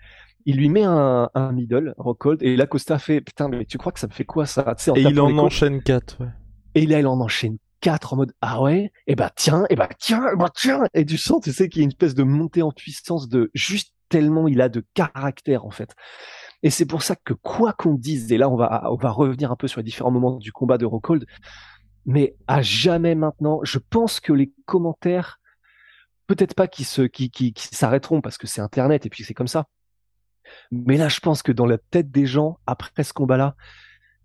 il 0.48 0.56
lui 0.56 0.70
met 0.70 0.84
un, 0.84 1.30
un 1.34 1.52
middle, 1.52 1.94
Rockhold, 1.98 2.42
et 2.42 2.56
là 2.56 2.68
Costa 2.68 2.98
fait 3.00 3.20
putain 3.20 3.50
mais 3.50 3.66
tu 3.66 3.78
crois 3.78 3.92
que 3.92 4.00
ça 4.00 4.08
me 4.08 4.14
fait 4.14 4.24
quoi 4.24 4.46
ça 4.46 4.76
Et 4.96 5.02
il 5.02 5.20
en 5.20 5.38
enchaîne 5.38 5.84
4, 5.84 6.22
ouais. 6.22 6.28
Et 6.74 6.86
là 6.86 7.00
il 7.00 7.06
en 7.06 7.20
enchaîne 7.20 7.58
4 7.82 8.14
en 8.14 8.16
mode 8.16 8.32
ah 8.40 8.62
ouais, 8.62 8.86
et 8.86 8.92
eh 9.08 9.16
bah 9.16 9.30
tiens, 9.36 9.64
et 9.64 9.74
eh 9.74 9.76
bah 9.76 9.90
tiens, 10.00 10.24
et 10.32 10.38
bah 10.38 10.50
tiens, 10.56 10.84
et 10.94 11.04
du 11.04 11.18
sens 11.18 11.42
tu 11.44 11.52
sais 11.52 11.68
qu'il 11.68 11.82
y 11.82 11.84
a 11.84 11.84
une 11.84 11.90
espèce 11.90 12.16
de 12.16 12.24
montée 12.24 12.62
en 12.62 12.72
puissance 12.72 13.28
de 13.28 13.52
juste 13.54 13.94
tellement 14.08 14.48
il 14.48 14.62
a 14.62 14.70
de 14.70 14.86
caractère 14.94 15.66
en 15.66 15.70
fait. 15.70 15.94
Et 16.64 16.70
c'est 16.70 16.86
pour 16.86 17.04
ça 17.04 17.18
que 17.18 17.34
quoi 17.34 17.74
qu'on 17.74 17.96
dise, 17.96 18.32
et 18.32 18.38
là 18.38 18.50
on 18.50 18.56
va 18.56 18.88
on 18.90 18.96
va 18.96 19.12
revenir 19.12 19.52
un 19.52 19.58
peu 19.58 19.68
sur 19.68 19.82
les 19.82 19.86
différents 19.86 20.12
moments 20.12 20.38
du 20.38 20.54
combat 20.54 20.78
de 20.78 20.86
Rockhold, 20.86 21.26
mais 22.06 22.38
à 22.48 22.62
jamais 22.62 23.16
maintenant, 23.16 23.60
je 23.64 23.80
pense 23.80 24.22
que 24.22 24.32
les 24.32 24.54
commentaires 24.66 25.42
peut-être 26.26 26.56
pas 26.56 26.70
qui 26.70 26.86
se 26.86 27.02
qui, 27.02 27.32
qui, 27.32 27.52
qui 27.52 27.68
s'arrêteront 27.76 28.22
parce 28.22 28.38
que 28.38 28.48
c'est 28.48 28.62
internet 28.62 29.06
et 29.06 29.10
puis 29.10 29.26
c'est 29.26 29.34
comme 29.34 29.48
ça 29.48 29.66
mais 30.72 30.98
là, 30.98 31.10
je 31.10 31.20
pense 31.20 31.42
que 31.42 31.52
dans 31.52 31.66
la 31.66 31.78
tête 31.78 32.12
des 32.12 32.26
gens, 32.26 32.60
après 32.66 33.04
ce 33.04 33.14
combat-là, 33.14 33.56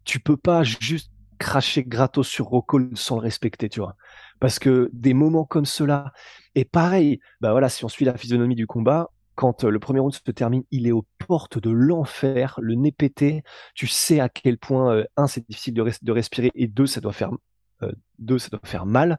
tu 0.04 0.20
peux 0.20 0.36
pas 0.36 0.62
juste 0.62 1.10
cracher 1.38 1.82
gratos 1.84 2.28
sur 2.28 2.46
Rockhold 2.46 2.96
sans 2.96 3.16
le 3.16 3.22
respecter, 3.22 3.68
tu 3.68 3.80
vois. 3.80 3.96
Parce 4.40 4.58
que 4.58 4.90
des 4.92 5.14
moments 5.14 5.44
comme 5.44 5.66
cela, 5.66 6.12
et 6.54 6.64
pareil, 6.64 7.20
bah 7.40 7.52
voilà, 7.52 7.68
si 7.68 7.84
on 7.84 7.88
suit 7.88 8.04
la 8.04 8.16
physionomie 8.16 8.54
du 8.54 8.66
combat, 8.66 9.10
quand 9.34 9.64
euh, 9.64 9.70
le 9.70 9.78
premier 9.78 10.00
round 10.00 10.14
se 10.14 10.30
termine, 10.30 10.62
il 10.70 10.86
est 10.86 10.92
aux 10.92 11.06
portes 11.26 11.58
de 11.58 11.70
l'enfer, 11.70 12.58
le 12.62 12.74
nez 12.74 12.92
pété. 12.92 13.42
Tu 13.74 13.86
sais 13.86 14.20
à 14.20 14.28
quel 14.28 14.58
point 14.58 14.94
euh, 14.94 15.04
un 15.16 15.26
c'est 15.26 15.46
difficile 15.48 15.74
de, 15.74 15.90
de, 16.00 16.12
respirer 16.12 16.52
et 16.54 16.66
deux 16.68 16.86
ça 16.86 17.00
doit 17.00 17.12
faire 17.12 17.30
euh, 17.82 17.92
deux 18.18 18.38
ça 18.38 18.50
doit 18.50 18.60
faire 18.64 18.86
mal. 18.86 19.18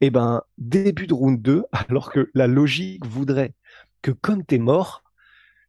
Et 0.00 0.06
eh 0.06 0.10
ben 0.10 0.42
début 0.58 1.06
de 1.06 1.14
round 1.14 1.40
2, 1.40 1.64
alors 1.72 2.10
que 2.10 2.30
la 2.34 2.46
logique 2.46 3.06
voudrait 3.06 3.54
que 4.02 4.10
comme 4.10 4.44
t'es 4.44 4.58
mort, 4.58 5.03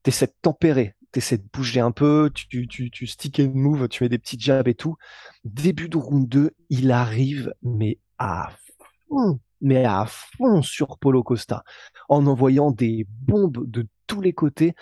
t'essaies 0.05 0.27
de 0.27 0.35
tempérer, 0.43 0.93
t'essaies 1.12 1.39
de 1.39 1.47
bouger 1.51 1.79
un 1.79 1.91
peu, 1.91 2.29
tu, 2.33 2.67
tu, 2.67 2.91
tu 2.91 3.07
stick 3.07 3.39
and 3.39 3.53
move, 3.55 3.88
tu 3.89 4.03
mets 4.03 4.09
des 4.09 4.19
petits 4.19 4.39
jabs 4.39 4.67
et 4.67 4.75
tout. 4.75 4.95
Début 5.43 5.89
de 5.89 5.97
round 5.97 6.27
2, 6.29 6.51
il 6.69 6.91
arrive, 6.91 7.55
mais 7.63 7.97
à 8.19 8.51
fond, 9.09 9.39
mais 9.62 9.83
à 9.83 10.05
fond 10.05 10.62
sur 10.62 11.00
Polo 11.00 11.24
Costa, 11.24 11.63
en 12.07 12.27
envoyant 12.27 12.69
des 12.69 13.07
bombes 13.09 13.67
de 13.67 13.88
tous 14.05 14.21
les 14.21 14.33
côtés. 14.33 14.75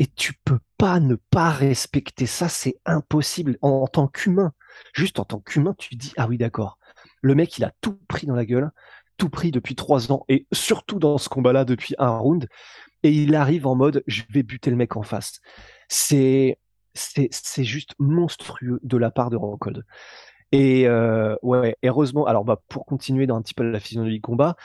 Et 0.00 0.08
tu 0.08 0.34
peux 0.44 0.58
pas 0.76 0.98
ne 0.98 1.14
pas 1.14 1.50
respecter 1.50 2.26
ça, 2.26 2.48
c'est 2.48 2.80
impossible. 2.84 3.58
En, 3.62 3.68
en 3.68 3.86
tant 3.86 4.08
qu'humain, 4.08 4.52
juste 4.92 5.20
en 5.20 5.24
tant 5.24 5.38
qu'humain, 5.38 5.74
tu 5.78 5.94
dis, 5.94 6.12
ah 6.16 6.26
oui, 6.26 6.36
d'accord. 6.36 6.78
Le 7.22 7.36
mec, 7.36 7.58
il 7.58 7.64
a 7.64 7.72
tout 7.80 7.96
pris 8.08 8.26
dans 8.26 8.34
la 8.34 8.44
gueule, 8.44 8.72
tout 9.18 9.28
pris 9.28 9.52
depuis 9.52 9.76
trois 9.76 10.10
ans, 10.10 10.24
et 10.28 10.48
surtout 10.52 10.98
dans 10.98 11.16
ce 11.16 11.28
combat-là 11.28 11.64
depuis 11.64 11.94
un 11.98 12.10
round 12.10 12.48
et 13.02 13.10
il 13.10 13.34
arrive 13.34 13.66
en 13.66 13.74
mode 13.74 14.02
je 14.06 14.22
vais 14.30 14.42
buter 14.42 14.70
le 14.70 14.76
mec 14.76 14.96
en 14.96 15.02
face. 15.02 15.40
C'est 15.88 16.58
c'est 16.94 17.64
juste 17.64 17.94
monstrueux 17.98 18.80
de 18.82 18.96
la 18.96 19.10
part 19.10 19.30
de 19.30 19.36
Rockhold. 19.36 19.84
Et 20.50 20.88
euh, 20.88 21.36
ouais, 21.42 21.76
heureusement, 21.84 22.26
alors 22.26 22.44
bah 22.44 22.60
pour 22.68 22.86
continuer 22.86 23.26
dans 23.26 23.36
un 23.36 23.42
petit 23.42 23.54
peu 23.54 23.70
la 23.70 23.80
physionomie 23.80 24.14
du 24.14 24.20
combat, 24.20 24.56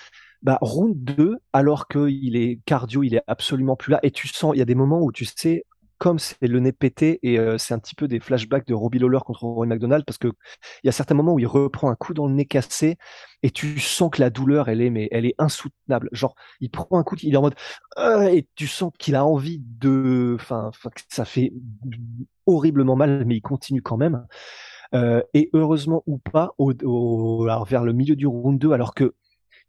bah, 0.43 0.57
round 0.61 0.95
2, 1.03 1.37
alors 1.53 1.87
qu'il 1.87 2.35
est 2.35 2.59
cardio, 2.65 3.03
il 3.03 3.15
est 3.15 3.23
absolument 3.27 3.75
plus 3.75 3.91
là. 3.91 3.99
Et 4.03 4.11
tu 4.11 4.27
sens, 4.27 4.53
il 4.55 4.59
y 4.59 4.61
a 4.61 4.65
des 4.65 4.75
moments 4.75 5.01
où 5.01 5.11
tu 5.11 5.25
sais, 5.25 5.65
comme 6.03 6.19
c'est 6.19 6.35
le 6.41 6.59
nez 6.59 6.73
pété, 6.73 7.21
et 7.23 7.39
euh, 7.39 7.57
c'est 7.57 7.73
un 7.73 7.79
petit 7.79 7.95
peu 7.95 8.09
des 8.09 8.19
flashbacks 8.19 8.67
de 8.67 8.73
Robbie 8.73 8.99
Lawler 8.99 9.19
contre 9.25 9.45
Roy 9.45 9.65
McDonald, 9.65 10.03
parce 10.03 10.17
que 10.17 10.27
il 10.83 10.87
y 10.87 10.89
a 10.89 10.91
certains 10.91 11.15
moments 11.15 11.31
où 11.31 11.39
il 11.39 11.47
reprend 11.47 11.89
un 11.89 11.95
coup 11.95 12.13
dans 12.13 12.27
le 12.27 12.33
nez 12.33 12.43
cassé, 12.43 12.97
et 13.41 13.51
tu 13.51 13.79
sens 13.79 14.11
que 14.11 14.19
la 14.19 14.29
douleur, 14.29 14.67
elle 14.67 14.81
est, 14.81 14.89
mais 14.89 15.07
elle 15.11 15.25
est 15.25 15.35
insoutenable. 15.37 16.09
Genre, 16.11 16.35
il 16.59 16.69
prend 16.69 16.99
un 16.99 17.03
coup, 17.03 17.15
il 17.23 17.33
est 17.33 17.37
en 17.37 17.43
mode, 17.43 17.55
euh, 17.99 18.23
et 18.27 18.49
tu 18.55 18.67
sens 18.67 18.91
qu'il 18.99 19.15
a 19.15 19.25
envie 19.25 19.61
de, 19.61 20.35
enfin, 20.37 20.71
ça 21.07 21.23
fait 21.23 21.53
horriblement 22.47 22.97
mal, 22.97 23.23
mais 23.25 23.37
il 23.37 23.41
continue 23.41 23.81
quand 23.81 23.95
même. 23.95 24.27
Euh, 24.93 25.21
et 25.33 25.49
heureusement 25.53 26.03
ou 26.05 26.17
pas, 26.17 26.53
au, 26.57 26.73
alors 27.45 27.63
vers 27.63 27.85
le 27.85 27.93
milieu 27.93 28.17
du 28.17 28.27
round 28.27 28.59
2, 28.59 28.73
alors 28.73 28.93
que 28.93 29.13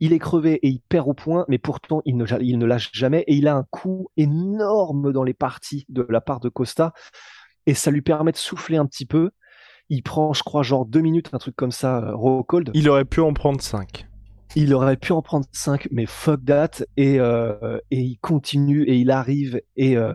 il 0.01 0.13
est 0.13 0.19
crevé 0.19 0.55
et 0.63 0.69
il 0.69 0.81
perd 0.89 1.09
au 1.09 1.15
point, 1.15 1.45
mais 1.49 1.59
pourtant 1.59 2.03
il 2.05 2.17
ne, 2.17 2.27
il 2.41 2.59
ne 2.59 2.67
lâche 2.67 2.91
jamais 2.93 3.25
et 3.27 3.35
il 3.35 3.49
a 3.49 3.57
un 3.57 3.65
coup 3.71 4.09
énorme 4.17 5.13
dans 5.13 5.23
les 5.23 5.35
parties 5.35 5.87
de 5.89 6.07
la 6.09 6.21
part 6.21 6.41
de 6.41 6.49
Costa 6.49 6.93
et 7.67 7.75
ça 7.75 7.91
lui 7.91 8.03
permet 8.03 8.33
de 8.33 8.37
souffler 8.37 8.77
un 8.77 8.87
petit 8.87 9.07
peu. 9.07 9.31
Il 9.91 10.03
prend, 10.03 10.33
je 10.33 10.43
crois, 10.43 10.63
genre 10.63 10.87
deux 10.87 11.01
minutes, 11.01 11.31
un 11.33 11.39
truc 11.39 11.57
comme 11.57 11.71
ça, 11.71 11.99
euh, 11.99 12.43
cold. 12.43 12.71
Il 12.75 12.89
aurait 12.89 13.05
pu 13.05 13.21
en 13.21 13.33
prendre 13.35 13.61
cinq. 13.61 14.07
Il 14.57 14.73
aurait 14.73 14.97
pu 14.97 15.13
en 15.13 15.21
prendre 15.21 15.47
cinq, 15.53 15.89
mais 15.91 16.07
fuck 16.07 16.45
that. 16.45 16.85
Et, 16.97 17.21
euh, 17.21 17.79
et 17.91 18.01
il 18.01 18.19
continue 18.19 18.85
et 18.85 18.97
il 18.97 19.11
arrive 19.11 19.61
et. 19.77 19.97
Euh... 19.97 20.15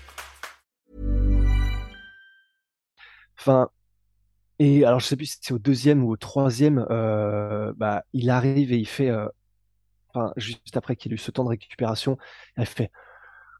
Enfin, 3.41 3.69
Et 4.59 4.85
alors, 4.85 4.99
je 4.99 5.07
sais 5.07 5.15
plus 5.17 5.25
si 5.27 5.37
c'est 5.41 5.53
au 5.53 5.59
deuxième 5.59 6.03
ou 6.03 6.11
au 6.11 6.17
troisième, 6.17 6.85
euh, 6.91 7.73
bah, 7.77 8.03
il 8.13 8.29
arrive 8.29 8.71
et 8.73 8.77
il 8.77 8.87
fait, 8.87 9.09
euh, 9.09 9.27
juste 10.37 10.77
après 10.77 10.95
qu'il 10.95 11.11
ait 11.11 11.15
eu 11.15 11.17
ce 11.17 11.31
temps 11.31 11.43
de 11.43 11.49
récupération, 11.49 12.17
il 12.57 12.65
fait 12.65 12.91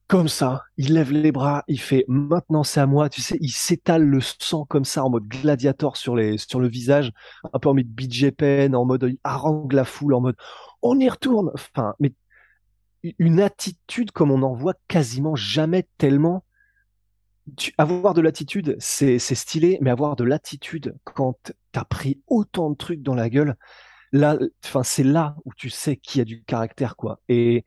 comme 0.08 0.28
ça, 0.28 0.64
il 0.78 0.94
lève 0.94 1.12
les 1.14 1.32
bras, 1.32 1.64
il 1.70 1.80
fait 1.80 2.04
maintenant 2.10 2.64
c'est 2.64 2.82
à 2.82 2.86
moi, 2.86 3.10
tu 3.10 3.22
sais, 3.22 3.38
il 3.42 3.52
s'étale 3.52 4.04
le 4.04 4.20
sang 4.22 4.66
comme 4.66 4.84
ça 4.86 5.06
en 5.06 5.10
mode 5.10 5.26
gladiator 5.28 5.96
sur 5.98 6.18
les 6.18 6.38
sur 6.38 6.60
le 6.60 6.68
visage, 6.68 7.14
un 7.54 7.60
peu 7.60 7.70
en 7.70 7.74
mode 7.76 7.88
BJ 7.88 8.32
Penn, 8.32 8.76
en 8.76 8.86
mode 8.86 9.06
il 9.10 9.18
harangue 9.24 9.72
la 9.74 9.86
foule, 9.86 10.14
en 10.14 10.22
mode 10.22 10.36
on 10.82 11.00
y 11.00 11.08
retourne, 11.10 11.52
enfin, 11.54 11.96
mais 12.02 12.14
une 13.20 13.40
attitude 13.40 14.12
comme 14.12 14.32
on 14.32 14.40
n'en 14.40 14.54
voit 14.54 14.76
quasiment 14.90 15.36
jamais 15.36 15.88
tellement 15.98 16.44
avoir 17.77 18.13
de 18.13 18.22
l'attitude, 18.22 18.75
c'est 18.79 19.20
stylé, 19.20 19.77
mais 19.81 19.89
avoir 19.89 20.15
de 20.15 20.24
l'attitude 20.24 20.96
quand 21.03 21.53
t'as 21.72 21.86
pris 21.86 22.22
autant 22.27 22.70
de 22.70 22.75
trucs 22.75 23.01
dans 23.01 23.15
la 23.15 23.29
gueule, 23.29 23.55
là, 24.12 24.38
enfin, 24.65 24.84
c'est 24.84 25.03
là 25.03 25.36
où 25.46 25.53
tu 25.55 25.70
sais 25.70 25.98
qu'il 25.98 26.20
y 26.20 26.22
a 26.22 26.25
du 26.25 26.43
caractère, 26.43 26.96
quoi. 26.96 27.20
Et 27.29 27.65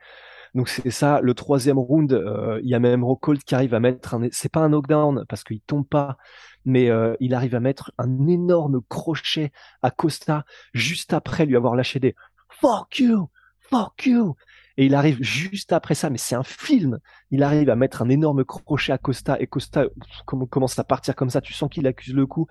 donc 0.54 0.68
c'est 0.68 0.90
ça. 0.90 1.20
Le 1.20 1.34
troisième 1.34 1.78
round, 1.78 2.12
euh, 2.12 2.60
il 2.62 2.68
y 2.68 2.74
a 2.74 2.78
même 2.78 3.04
Rockhold 3.04 3.42
qui 3.42 3.54
arrive 3.54 3.74
à 3.74 3.80
mettre 3.80 4.14
un, 4.14 4.28
c'est 4.30 4.52
pas 4.52 4.60
un 4.60 4.68
knockdown 4.68 5.24
parce 5.28 5.42
qu'il 5.42 5.60
tombe 5.60 5.86
pas, 5.86 6.16
mais 6.64 6.90
euh, 6.90 7.14
il 7.20 7.34
arrive 7.34 7.54
à 7.54 7.60
mettre 7.60 7.92
un 7.98 8.28
énorme 8.28 8.80
crochet 8.88 9.52
à 9.82 9.90
Costa 9.90 10.44
juste 10.72 11.12
après 11.12 11.46
lui 11.46 11.56
avoir 11.56 11.74
lâché 11.74 11.98
des 11.98 12.14
fuck 12.48 12.98
you, 12.98 13.28
fuck 13.58 14.06
you. 14.06 14.36
Et 14.76 14.86
il 14.86 14.94
arrive 14.94 15.22
juste 15.22 15.72
après 15.72 15.94
ça, 15.94 16.10
mais 16.10 16.18
c'est 16.18 16.34
un 16.34 16.42
film. 16.42 16.98
Il 17.30 17.42
arrive 17.42 17.70
à 17.70 17.76
mettre 17.76 18.02
un 18.02 18.08
énorme 18.08 18.44
crochet 18.44 18.92
à 18.92 18.98
Costa 18.98 19.36
et 19.40 19.46
Costa 19.46 19.86
commence 20.26 20.78
à 20.78 20.84
partir 20.84 21.14
comme 21.14 21.30
ça. 21.30 21.40
Tu 21.40 21.52
sens 21.52 21.68
qu'il 21.70 21.86
accuse 21.86 22.14
le 22.14 22.26
coup. 22.26 22.46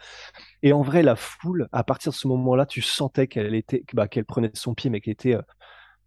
Et 0.62 0.72
en 0.74 0.82
vrai, 0.82 1.04
la 1.04 1.16
foule, 1.16 1.68
à 1.74 1.84
partir 1.84 2.12
de 2.12 2.18
ce 2.18 2.28
moment-là, 2.30 2.66
tu 2.66 2.82
sentais 2.82 3.28
qu'elle 3.28 3.56
était, 3.56 3.84
bah, 3.94 4.08
qu'elle 4.08 4.26
prenait 4.26 4.52
son 4.54 4.74
pied, 4.74 4.90
mais 4.90 5.02
qu'elle 5.02 5.14
était, 5.14 5.36
euh, 5.36 5.42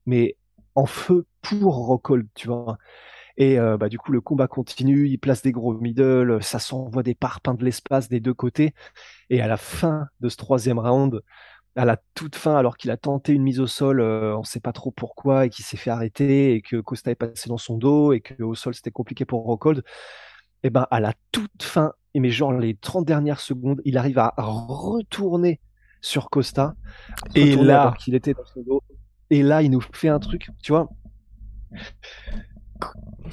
mais 0.06 0.36
en 0.74 0.86
feu 0.86 1.26
pour 1.42 1.74
Rockhold, 1.86 2.28
tu 2.34 2.48
vois. 2.48 2.78
Et 3.36 3.58
euh, 3.58 3.76
bah, 3.76 3.88
du 3.88 3.98
coup, 3.98 4.12
le 4.12 4.20
combat 4.20 4.48
continue, 4.48 5.08
il 5.08 5.18
place 5.18 5.42
des 5.42 5.52
gros 5.52 5.74
middle, 5.74 6.42
ça 6.42 6.58
s'envoie 6.58 7.02
des 7.02 7.14
parpaings 7.14 7.54
de 7.54 7.64
l'espace 7.64 8.08
des 8.08 8.20
deux 8.20 8.34
côtés. 8.34 8.74
Et 9.30 9.40
à 9.42 9.46
la 9.46 9.58
fin 9.58 10.08
de 10.20 10.28
ce 10.28 10.36
troisième 10.36 10.78
round, 10.78 11.20
à 11.76 11.84
la 11.84 11.98
toute 12.14 12.36
fin, 12.36 12.56
alors 12.56 12.76
qu'il 12.76 12.90
a 12.90 12.96
tenté 12.96 13.32
une 13.32 13.42
mise 13.42 13.60
au 13.60 13.66
sol, 13.66 14.00
euh, 14.00 14.34
on 14.34 14.40
ne 14.40 14.46
sait 14.46 14.60
pas 14.60 14.72
trop 14.72 14.90
pourquoi, 14.90 15.46
et 15.46 15.50
qu'il 15.50 15.64
s'est 15.64 15.76
fait 15.76 15.90
arrêter, 15.90 16.54
et 16.54 16.62
que 16.62 16.76
Costa 16.80 17.10
est 17.10 17.16
passé 17.16 17.48
dans 17.48 17.58
son 17.58 17.76
dos, 17.76 18.12
et 18.12 18.20
qu'au 18.20 18.54
sol 18.54 18.74
c'était 18.74 18.90
compliqué 18.90 19.24
pour 19.24 19.44
Rockhold, 19.44 19.78
et 19.78 19.82
eh 20.68 20.70
ben 20.70 20.86
à 20.90 21.00
la 21.00 21.12
toute 21.32 21.62
fin, 21.62 21.92
mais 22.14 22.30
genre 22.30 22.52
les 22.52 22.74
30 22.74 23.04
dernières 23.04 23.40
secondes, 23.40 23.82
il 23.84 23.98
arrive 23.98 24.18
à 24.18 24.34
retourner 24.38 25.60
sur 26.00 26.30
Costa, 26.30 26.74
et 27.34 27.54
là, 27.56 27.94
qu'il 27.98 28.14
était 28.14 28.32
dans 28.32 28.46
son 28.46 28.62
dos, 28.62 28.82
et 29.30 29.42
là 29.42 29.62
il 29.62 29.70
nous 29.70 29.82
fait 29.92 30.08
un 30.08 30.18
truc, 30.18 30.48
tu 30.62 30.72
vois, 30.72 30.88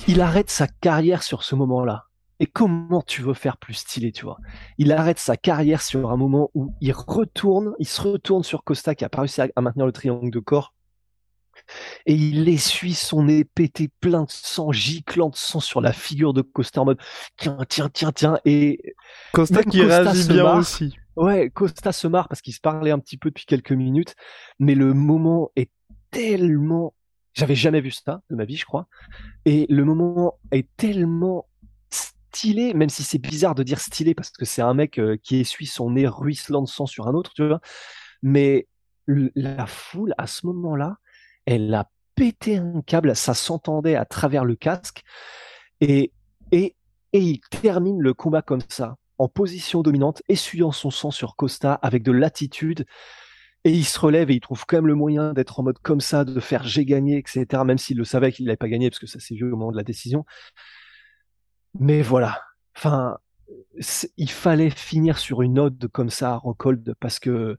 il 0.08 0.22
arrête 0.22 0.50
sa 0.50 0.68
carrière 0.68 1.24
sur 1.24 1.44
ce 1.44 1.56
moment-là. 1.56 2.06
Et 2.44 2.46
comment 2.46 3.02
tu 3.02 3.22
veux 3.22 3.34
faire 3.34 3.56
plus 3.56 3.74
stylé, 3.74 4.12
tu 4.12 4.26
vois? 4.26 4.38
Il 4.78 4.92
arrête 4.92 5.18
sa 5.18 5.38
carrière 5.38 5.82
sur 5.82 6.12
un 6.12 6.18
moment 6.18 6.52
où 6.54 6.74
il 6.82 6.92
retourne, 6.92 7.74
il 7.80 7.88
se 7.88 8.02
retourne 8.02 8.44
sur 8.44 8.66
Costa 8.66 8.96
qui 8.96 9.06
a 9.06 9.10
pas 9.10 9.20
réussi 9.20 9.40
à, 9.40 9.62
maintenir 9.62 9.86
le 9.86 9.94
triangle 9.94 10.30
de 10.30 10.40
corps. 10.40 10.74
Et 12.06 12.16
il 12.16 12.50
essuie 12.50 12.96
son 12.96 13.24
nez 13.24 13.46
pété 13.46 13.90
plein 14.02 14.24
de 14.24 14.30
sang, 14.30 14.74
giclant 14.74 15.30
de 15.30 15.38
sang 15.38 15.62
sur 15.62 15.80
la 15.80 15.94
figure 15.94 16.34
de 16.34 16.42
Costa 16.42 16.82
en 16.82 16.86
mode 16.86 17.00
tiens, 17.38 17.60
tiens, 17.70 17.88
tiens, 17.88 18.12
tiens. 18.12 18.38
Et 18.44 18.94
Costa 19.32 19.64
qui 19.64 19.82
réagit 19.82 20.28
bien 20.28 20.58
aussi. 20.58 20.98
Ouais, 21.16 21.50
Costa 21.50 21.94
se 21.94 22.08
marre 22.08 22.28
parce 22.28 22.42
qu'il 22.42 22.54
se 22.54 22.60
parlait 22.60 22.92
un 22.92 23.00
petit 23.00 23.16
peu 23.16 23.30
depuis 23.30 23.46
quelques 23.46 23.72
minutes, 23.72 24.16
mais 24.60 24.76
le 24.76 24.94
moment 24.94 25.50
est 25.56 25.72
tellement 26.12 26.94
j'avais 27.34 27.56
jamais 27.56 27.82
vu 27.82 27.90
ça 27.90 28.22
de 28.30 28.36
ma 28.36 28.46
vie, 28.46 28.58
je 28.58 28.66
crois. 28.66 28.88
Et 29.46 29.66
le 29.70 29.86
moment 29.86 30.40
est 30.52 30.68
tellement 30.78 31.48
stylé, 32.34 32.74
même 32.74 32.90
si 32.90 33.04
c'est 33.04 33.20
bizarre 33.20 33.54
de 33.54 33.64
dire 33.64 33.80
stylé 33.80 34.16
parce 34.16 34.32
que 34.32 34.46
c'est 34.46 34.62
un 34.62 34.74
mec 34.74 35.00
euh, 35.00 35.18
qui 35.22 35.40
essuie 35.40 35.68
son 35.68 35.92
nez 35.92 36.08
ruisselant 36.08 36.64
de 36.64 36.68
sang 36.68 36.88
sur 36.88 37.08
un 37.08 37.14
autre, 37.14 37.32
tu 37.34 37.48
vois. 37.48 37.62
Mais 38.24 38.68
la 39.08 39.66
foule, 39.68 40.16
à 40.18 40.28
ce 40.28 40.46
moment-là, 40.48 40.98
elle 41.46 41.74
a 41.74 41.90
pété 42.16 42.58
un 42.58 42.82
câble, 42.82 43.16
ça 43.16 43.34
s'entendait 43.34 43.96
à 43.96 44.06
travers 44.06 44.46
le 44.46 44.56
casque. 44.56 45.04
Et, 45.82 46.12
et, 46.52 46.76
et 47.12 47.20
il 47.20 47.40
termine 47.52 48.00
le 48.00 48.14
combat 48.14 48.42
comme 48.42 48.62
ça, 48.68 48.96
en 49.18 49.28
position 49.28 49.82
dominante, 49.82 50.24
essuyant 50.28 50.72
son 50.72 50.90
sang 50.90 51.12
sur 51.12 51.36
Costa 51.36 51.74
avec 51.76 52.02
de 52.02 52.12
l'attitude. 52.12 52.86
Et 53.66 53.72
il 53.72 53.86
se 53.86 54.00
relève 54.00 54.32
et 54.32 54.36
il 54.36 54.40
trouve 54.42 54.66
quand 54.66 54.78
même 54.78 54.88
le 54.88 54.96
moyen 54.96 55.34
d'être 55.34 55.60
en 55.60 55.64
mode 55.64 55.80
comme 55.80 56.02
ça, 56.02 56.26
de 56.26 56.40
faire 56.40 56.66
j'ai 56.66 56.86
gagné, 56.86 57.18
etc. 57.18 57.64
Même 57.66 57.78
s'il 57.78 57.98
le 57.98 58.06
savait 58.06 58.32
qu'il 58.32 58.46
n'avait 58.46 58.58
pas 58.58 58.68
gagné, 58.68 58.90
parce 58.90 59.00
que 59.00 59.08
ça 59.08 59.20
s'est 59.20 59.36
vu 59.36 59.46
au 59.46 59.56
moment 59.56 59.72
de 59.72 59.78
la 59.78 59.84
décision. 59.84 60.26
Mais 61.80 62.02
voilà. 62.02 62.42
Enfin, 62.76 63.18
il 64.18 64.30
fallait 64.32 64.70
finir 64.70 65.18
sur 65.18 65.42
une 65.42 65.54
note 65.54 65.88
comme 65.88 66.10
ça 66.10 66.34
à 66.34 66.38
Rockhold 66.38 66.96
parce 67.00 67.20
que 67.20 67.58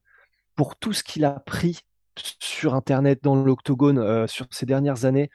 pour 0.56 0.76
tout 0.76 0.92
ce 0.92 1.02
qu'il 1.02 1.24
a 1.24 1.40
pris 1.40 1.80
sur 2.16 2.74
Internet, 2.74 3.20
dans 3.22 3.34
l'octogone, 3.34 3.98
euh, 3.98 4.26
sur 4.26 4.46
ces 4.50 4.66
dernières 4.66 5.04
années, 5.04 5.30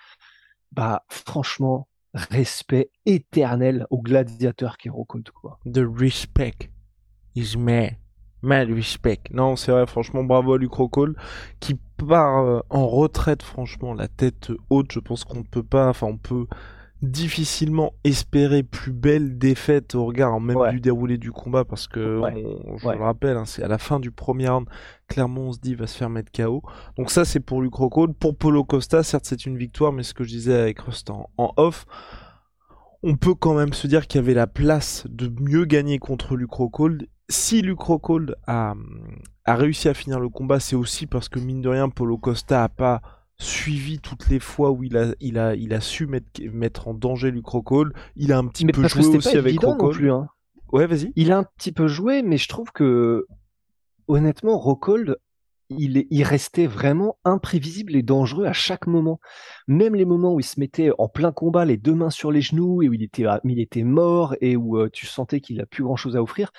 bah 0.71 1.03
franchement, 1.09 1.87
respect 2.13 2.89
éternel 3.05 3.85
au 3.89 4.01
gladiateur 4.01 4.77
qui 4.77 4.87
est 4.87 4.91
Rockhold. 4.91 5.29
Quoi. 5.31 5.59
The 5.65 5.81
respect 5.83 6.71
is 7.35 7.57
mad. 7.57 7.95
Mad 8.41 8.69
respect. 8.69 9.23
Non, 9.31 9.57
c'est 9.57 9.71
vrai, 9.71 9.85
franchement, 9.85 10.23
bravo 10.23 10.53
à 10.53 10.59
Rockhold 10.69 11.15
qui 11.59 11.77
part 11.97 12.45
euh, 12.45 12.61
en 12.69 12.87
retraite, 12.87 13.43
franchement, 13.43 13.93
la 13.93 14.07
tête 14.07 14.51
haute. 14.69 14.93
Je 14.93 14.99
pense 14.99 15.25
qu'on 15.25 15.39
ne 15.39 15.43
peut 15.43 15.63
pas, 15.63 15.89
enfin, 15.89 16.07
on 16.07 16.17
peut 16.17 16.47
difficilement 17.01 17.93
espérer 18.03 18.61
plus 18.61 18.91
belle 18.91 19.37
défaite 19.37 19.95
au 19.95 20.05
regard 20.05 20.39
même 20.41 20.69
du 20.71 20.81
déroulé 20.81 21.17
du 21.17 21.31
combat 21.31 21.63
parce 21.63 21.87
que 21.87 22.21
je 22.77 22.89
le 22.89 23.01
rappelle 23.01 23.37
hein, 23.37 23.45
c'est 23.45 23.63
à 23.63 23.69
la 23.69 23.77
fin 23.77 24.01
du 24.01 24.11
premier 24.11 24.49
round 24.49 24.67
clairement 25.07 25.41
on 25.41 25.51
se 25.53 25.59
dit 25.59 25.75
va 25.75 25.87
se 25.87 25.97
faire 25.97 26.09
mettre 26.09 26.31
KO 26.31 26.61
donc 26.97 27.09
ça 27.09 27.23
c'est 27.23 27.39
pour 27.39 27.61
Luke 27.61 27.75
Rockhold. 27.75 28.15
Pour 28.15 28.35
Polo 28.35 28.65
Costa 28.65 29.01
certes 29.03 29.25
c'est 29.25 29.45
une 29.45 29.57
victoire 29.57 29.93
mais 29.93 30.03
ce 30.03 30.13
que 30.13 30.25
je 30.25 30.29
disais 30.29 30.59
avec 30.59 30.79
Rust 30.81 31.09
en, 31.09 31.29
off 31.37 31.85
on 33.01 33.15
peut 33.15 33.35
quand 33.35 33.53
même 33.53 33.71
se 33.71 33.87
dire 33.87 34.05
qu'il 34.05 34.19
y 34.19 34.23
avait 34.23 34.33
la 34.33 34.47
place 34.47 35.07
de 35.09 35.31
mieux 35.39 35.63
gagner 35.63 35.99
contre 35.99 36.35
Luke 36.35 36.51
Rockhold. 36.51 37.07
Si 37.29 37.61
Luke 37.61 37.79
Rockhold 37.79 38.35
a, 38.45 38.73
a 39.45 39.55
réussi 39.55 39.87
à 39.87 39.93
finir 39.93 40.19
le 40.19 40.27
combat, 40.27 40.59
c'est 40.59 40.75
aussi 40.75 41.07
parce 41.07 41.29
que 41.29 41.39
mine 41.39 41.61
de 41.61 41.69
rien, 41.69 41.87
Polo 41.87 42.17
Costa 42.17 42.61
a 42.61 42.67
pas 42.67 43.01
suivi 43.39 43.99
toutes 43.99 44.27
les 44.29 44.39
fois 44.39 44.71
où 44.71 44.83
il 44.83 44.97
a, 44.97 45.13
il 45.19 45.39
a, 45.39 45.55
il 45.55 45.73
a 45.73 45.81
su 45.81 46.05
mettre, 46.05 46.41
mettre 46.51 46.87
en 46.87 46.93
danger 46.93 47.31
Lucrocol. 47.31 47.93
Il 48.15 48.33
a 48.33 48.37
un 48.37 48.45
petit 48.45 48.65
peu 48.65 48.87
joué 48.87 49.17
aussi 49.17 49.37
avec 49.37 49.59
Rockhold. 49.61 50.09
Hein. 50.09 50.27
Ouais, 50.71 50.85
vas-y. 50.85 51.11
Il 51.15 51.31
a 51.31 51.37
un 51.37 51.43
petit 51.43 51.71
peu 51.71 51.87
joué, 51.87 52.21
mais 52.21 52.37
je 52.37 52.47
trouve 52.47 52.71
que 52.71 53.25
honnêtement, 54.07 54.57
Rockhold, 54.57 55.17
il, 55.69 56.05
il 56.09 56.23
restait 56.23 56.67
vraiment 56.67 57.17
imprévisible 57.23 57.95
et 57.95 58.03
dangereux 58.03 58.45
à 58.45 58.53
chaque 58.53 58.87
moment. 58.87 59.19
Même 59.67 59.95
les 59.95 60.05
moments 60.05 60.33
où 60.33 60.39
il 60.39 60.45
se 60.45 60.59
mettait 60.59 60.89
en 60.97 61.07
plein 61.07 61.31
combat, 61.31 61.63
les 61.63 61.77
deux 61.77 61.95
mains 61.95 62.09
sur 62.09 62.31
les 62.31 62.41
genoux, 62.41 62.81
et 62.81 62.89
où 62.89 62.93
il 62.93 63.03
était, 63.03 63.25
il 63.45 63.59
était 63.59 63.83
mort, 63.83 64.35
et 64.41 64.57
où 64.57 64.77
euh, 64.77 64.89
tu 64.91 65.05
sentais 65.05 65.39
qu'il 65.41 65.61
a 65.61 65.65
plus 65.65 65.83
grand 65.83 65.95
chose 65.95 66.15
à 66.15 66.21
offrir, 66.23 66.51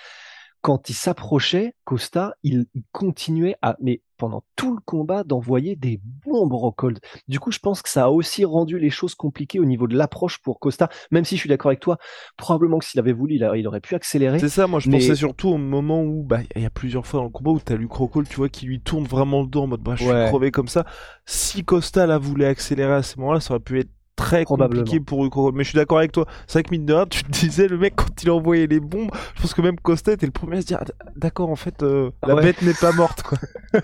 quand 0.63 0.91
il 0.91 0.95
s'approchait, 0.95 1.75
Costa, 1.85 2.35
il, 2.43 2.67
continuait 2.93 3.57
à, 3.63 3.77
mais 3.81 4.03
pendant 4.19 4.45
tout 4.55 4.75
le 4.75 4.81
combat, 4.85 5.25
d'envoyer 5.25 5.77
des 5.77 6.01
bombes 6.27 6.53
Rockhold. 6.53 7.01
Du 7.29 7.41
coup, 7.41 7.51
je 7.51 7.59
pense 7.59 7.81
que 7.81 7.89
ça 7.89 8.05
a 8.05 8.09
aussi 8.11 8.45
rendu 8.45 8.79
les 8.79 8.91
choses 8.91 9.15
compliquées 9.15 9.59
au 9.59 9.65
niveau 9.65 9.87
de 9.87 9.97
l'approche 9.97 10.39
pour 10.43 10.61
Costa, 10.61 10.91
même 11.11 11.25
si 11.25 11.37
je 11.37 11.41
suis 11.41 11.49
d'accord 11.49 11.71
avec 11.71 11.81
toi, 11.81 11.97
probablement 12.37 12.79
que 12.79 12.85
s'il 12.85 13.01
avait 13.01 13.15
voulu, 13.15 13.37
il, 13.37 13.67
aurait 13.67 13.81
pu 13.81 13.95
accélérer. 13.95 14.39
C'est 14.39 14.51
ça, 14.51 14.67
moi 14.67 14.81
je 14.81 14.91
pensais 14.91 15.15
surtout 15.15 15.49
au 15.49 15.57
moment 15.57 16.03
où, 16.03 16.23
bah, 16.23 16.41
il 16.55 16.63
y 16.63 16.67
a 16.67 16.71
plusieurs 16.71 17.07
fois 17.07 17.21
dans 17.21 17.25
le 17.25 17.31
combat 17.31 17.53
où 17.53 17.61
t'as 17.61 17.77
Luke 17.77 17.93
Rockhold, 17.93 18.29
tu 18.29 18.37
vois, 18.37 18.51
qui 18.51 18.67
lui 18.67 18.81
tourne 18.81 19.05
vraiment 19.05 19.41
le 19.41 19.49
dos 19.49 19.63
en 19.63 19.67
mode, 19.69 19.83
bah, 19.83 19.95
je 19.97 20.05
suis 20.05 20.13
crevé 20.13 20.51
comme 20.51 20.69
ça. 20.69 20.85
Si 21.25 21.65
Costa, 21.65 22.07
là, 22.07 22.19
voulait 22.19 22.47
accélérer 22.47 22.93
à 22.93 23.03
ce 23.03 23.19
moment-là, 23.21 23.41
ça 23.41 23.55
aurait 23.55 23.63
pu 23.63 23.81
être 23.81 23.91
très 24.17 24.45
compliqué 24.45 25.01
pour. 25.01 25.53
Mais 25.53 25.65
je 25.65 25.71
suis 25.71 25.77
d'accord 25.77 25.99
avec 25.99 26.13
toi. 26.13 26.27
C'est 26.47 26.55
vrai 26.55 26.63
que 26.65 26.71
mine 26.71 26.87
de 26.87 26.93
rien, 26.93 27.07
tu 27.07 27.23
te 27.23 27.31
disais, 27.41 27.69
le 27.69 27.79
mec, 27.79 27.95
quand 27.97 28.23
il 28.23 28.31
envoyait 28.31 28.67
les 28.67 28.81
bombes, 28.81 29.11
je 29.35 29.43
pense 29.43 29.55
que 29.55 29.63
même 29.63 29.79
Costa 29.79 30.13
était 30.13 30.27
le 30.27 30.33
premier 30.33 30.59
à 30.59 30.61
se 30.61 30.67
dire, 30.67 30.79
ah, 30.81 31.11
d'accord, 31.17 31.51
en 31.51 31.57
fait, 31.57 31.83
euh, 31.83 32.11
la 32.27 32.35
bête 32.35 32.63
n'est 32.63 32.75
pas 32.75 32.93
morte, 32.93 33.23
quoi. 33.23 33.39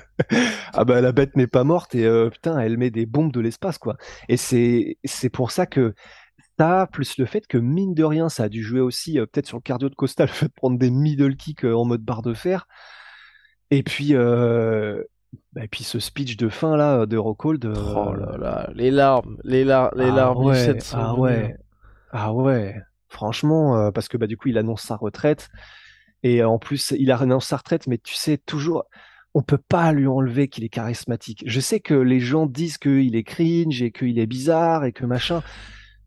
ah 0.73 0.85
bah, 0.85 1.01
la 1.01 1.13
bête 1.13 1.37
n'est 1.37 1.47
pas 1.47 1.65
morte 1.65 1.95
et 1.95 2.05
euh, 2.05 2.31
putain, 2.31 2.59
elle 2.59 2.77
met 2.79 2.91
des 2.91 3.07
bombes 3.07 3.33
de 3.33 3.41
l'espace, 3.41 3.79
quoi. 3.79 3.97
Et 4.29 4.37
c'est, 4.37 4.99
c'est 5.05 5.31
pour 5.31 5.51
ça 5.51 5.67
que 5.67 5.95
ça, 6.59 6.89
plus 6.91 7.19
le 7.19 7.27
fait 7.27 7.47
que 7.47 7.59
mine 7.59 7.95
de 7.95 8.05
rien, 8.05 8.29
ça 8.29 8.45
a 8.45 8.49
dû 8.49 8.63
jouer 8.63 8.81
aussi, 8.81 9.19
euh, 9.19 9.27
peut-être 9.27 9.47
sur 9.47 9.59
le 9.59 9.63
cardio 9.63 9.89
de 9.89 9.95
Costa, 9.95 10.25
le 10.25 10.33
fait 10.33 10.47
de 10.47 10.53
prendre 10.53 10.79
des 10.79 10.91
middle 10.91 11.37
kicks 11.37 11.65
en 11.65 11.85
mode 11.85 12.03
barre 12.03 12.23
de 12.23 12.35
fer. 12.35 12.67
Et 13.71 13.83
puis, 13.83 14.15
et 15.67 15.69
puis 15.69 15.83
ce 15.83 15.99
speech 15.99 16.37
de 16.37 16.49
fin 16.49 16.77
là 16.77 17.07
de 17.07 17.17
Rockhold. 17.17 17.61
De... 17.61 17.73
Oh 17.75 18.15
là 18.15 18.37
là, 18.39 18.71
les 18.73 18.93
larmes, 18.93 19.37
les, 19.43 19.65
larmes, 19.65 19.91
les 19.97 20.11
ah 20.11 20.15
larmes. 20.15 20.45
Ouais, 20.45 20.79
ah 20.93 21.15
ouais, 21.17 21.57
ah 22.13 22.33
ouais. 22.33 22.77
Franchement, 23.09 23.77
euh, 23.77 23.91
parce 23.91 24.07
que 24.07 24.17
bah 24.17 24.29
du 24.29 24.37
coup 24.37 24.47
il 24.47 24.59
annonce 24.59 24.83
sa 24.83 24.95
retraite 24.95 25.49
et 26.23 26.45
en 26.45 26.61
plus 26.61 26.95
il 26.97 27.11
annonce 27.11 27.47
sa 27.47 27.57
retraite, 27.57 27.89
mais 27.89 27.99
tu 27.99 28.15
sais 28.15 28.39
toujours, 28.39 28.85
on 29.35 29.43
peut 29.43 29.59
pas 29.59 29.91
lui 29.91 30.07
enlever 30.07 30.47
qu'il 30.47 30.63
est 30.63 30.69
charismatique. 30.69 31.43
Je 31.45 31.59
sais 31.59 31.81
que 31.81 31.95
les 31.95 32.21
gens 32.21 32.47
disent 32.47 32.79
qu'il 32.79 33.17
est 33.17 33.25
cringe 33.25 33.83
et 33.83 33.91
qu'il 33.91 34.21
est 34.21 34.27
bizarre 34.27 34.85
et 34.85 34.93
que 34.93 35.05
machin, 35.05 35.43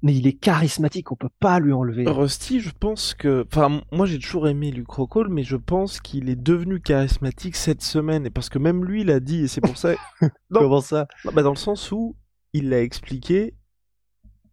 mais 0.01 0.15
il 0.15 0.27
est 0.27 0.33
charismatique, 0.33 1.11
on 1.11 1.15
peut 1.15 1.29
pas 1.39 1.59
lui 1.59 1.73
enlever. 1.73 2.05
Rusty, 2.07 2.61
je 2.61 2.71
pense 2.77 3.13
que, 3.13 3.45
enfin, 3.51 3.81
moi 3.91 4.05
j'ai 4.05 4.17
toujours 4.17 4.47
aimé 4.47 4.71
Luke 4.71 4.91
Rockhold, 4.91 5.29
mais 5.29 5.43
je 5.43 5.57
pense 5.57 5.99
qu'il 5.99 6.29
est 6.29 6.41
devenu 6.41 6.79
charismatique 6.79 7.55
cette 7.55 7.81
semaine, 7.81 8.25
et 8.25 8.29
parce 8.29 8.49
que 8.49 8.59
même 8.59 8.85
lui 8.85 9.03
l'a 9.03 9.19
dit, 9.19 9.41
et 9.43 9.47
c'est 9.47 9.61
pour 9.61 9.77
ça. 9.77 9.95
Comment 10.53 10.81
ça? 10.81 11.07
Bah, 11.33 11.43
Dans 11.43 11.51
le 11.51 11.57
sens 11.57 11.91
où 11.91 12.15
il 12.53 12.69
l'a 12.69 12.81
expliqué, 12.81 13.55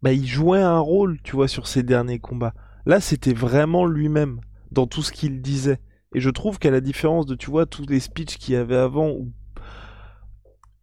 bah, 0.01 0.11
il 0.11 0.27
jouait 0.27 0.61
un 0.61 0.79
rôle, 0.79 1.21
tu 1.23 1.35
vois, 1.35 1.47
sur 1.47 1.67
ses 1.67 1.83
derniers 1.83 2.19
combats. 2.19 2.53
Là, 2.85 2.99
c'était 2.99 3.33
vraiment 3.33 3.85
lui-même 3.85 4.39
dans 4.71 4.85
tout 4.85 5.01
ce 5.01 5.11
qu'il 5.11 5.41
disait. 5.41 5.79
Et 6.13 6.19
je 6.19 6.29
trouve 6.29 6.59
qu'à 6.59 6.71
la 6.71 6.81
différence 6.81 7.25
de, 7.25 7.35
tu 7.35 7.49
vois, 7.49 7.65
tous 7.65 7.85
les 7.87 7.99
speeches 7.99 8.37
qu'il 8.37 8.53
y 8.53 8.57
avait 8.57 8.75
avant, 8.75 9.09
où... 9.09 9.31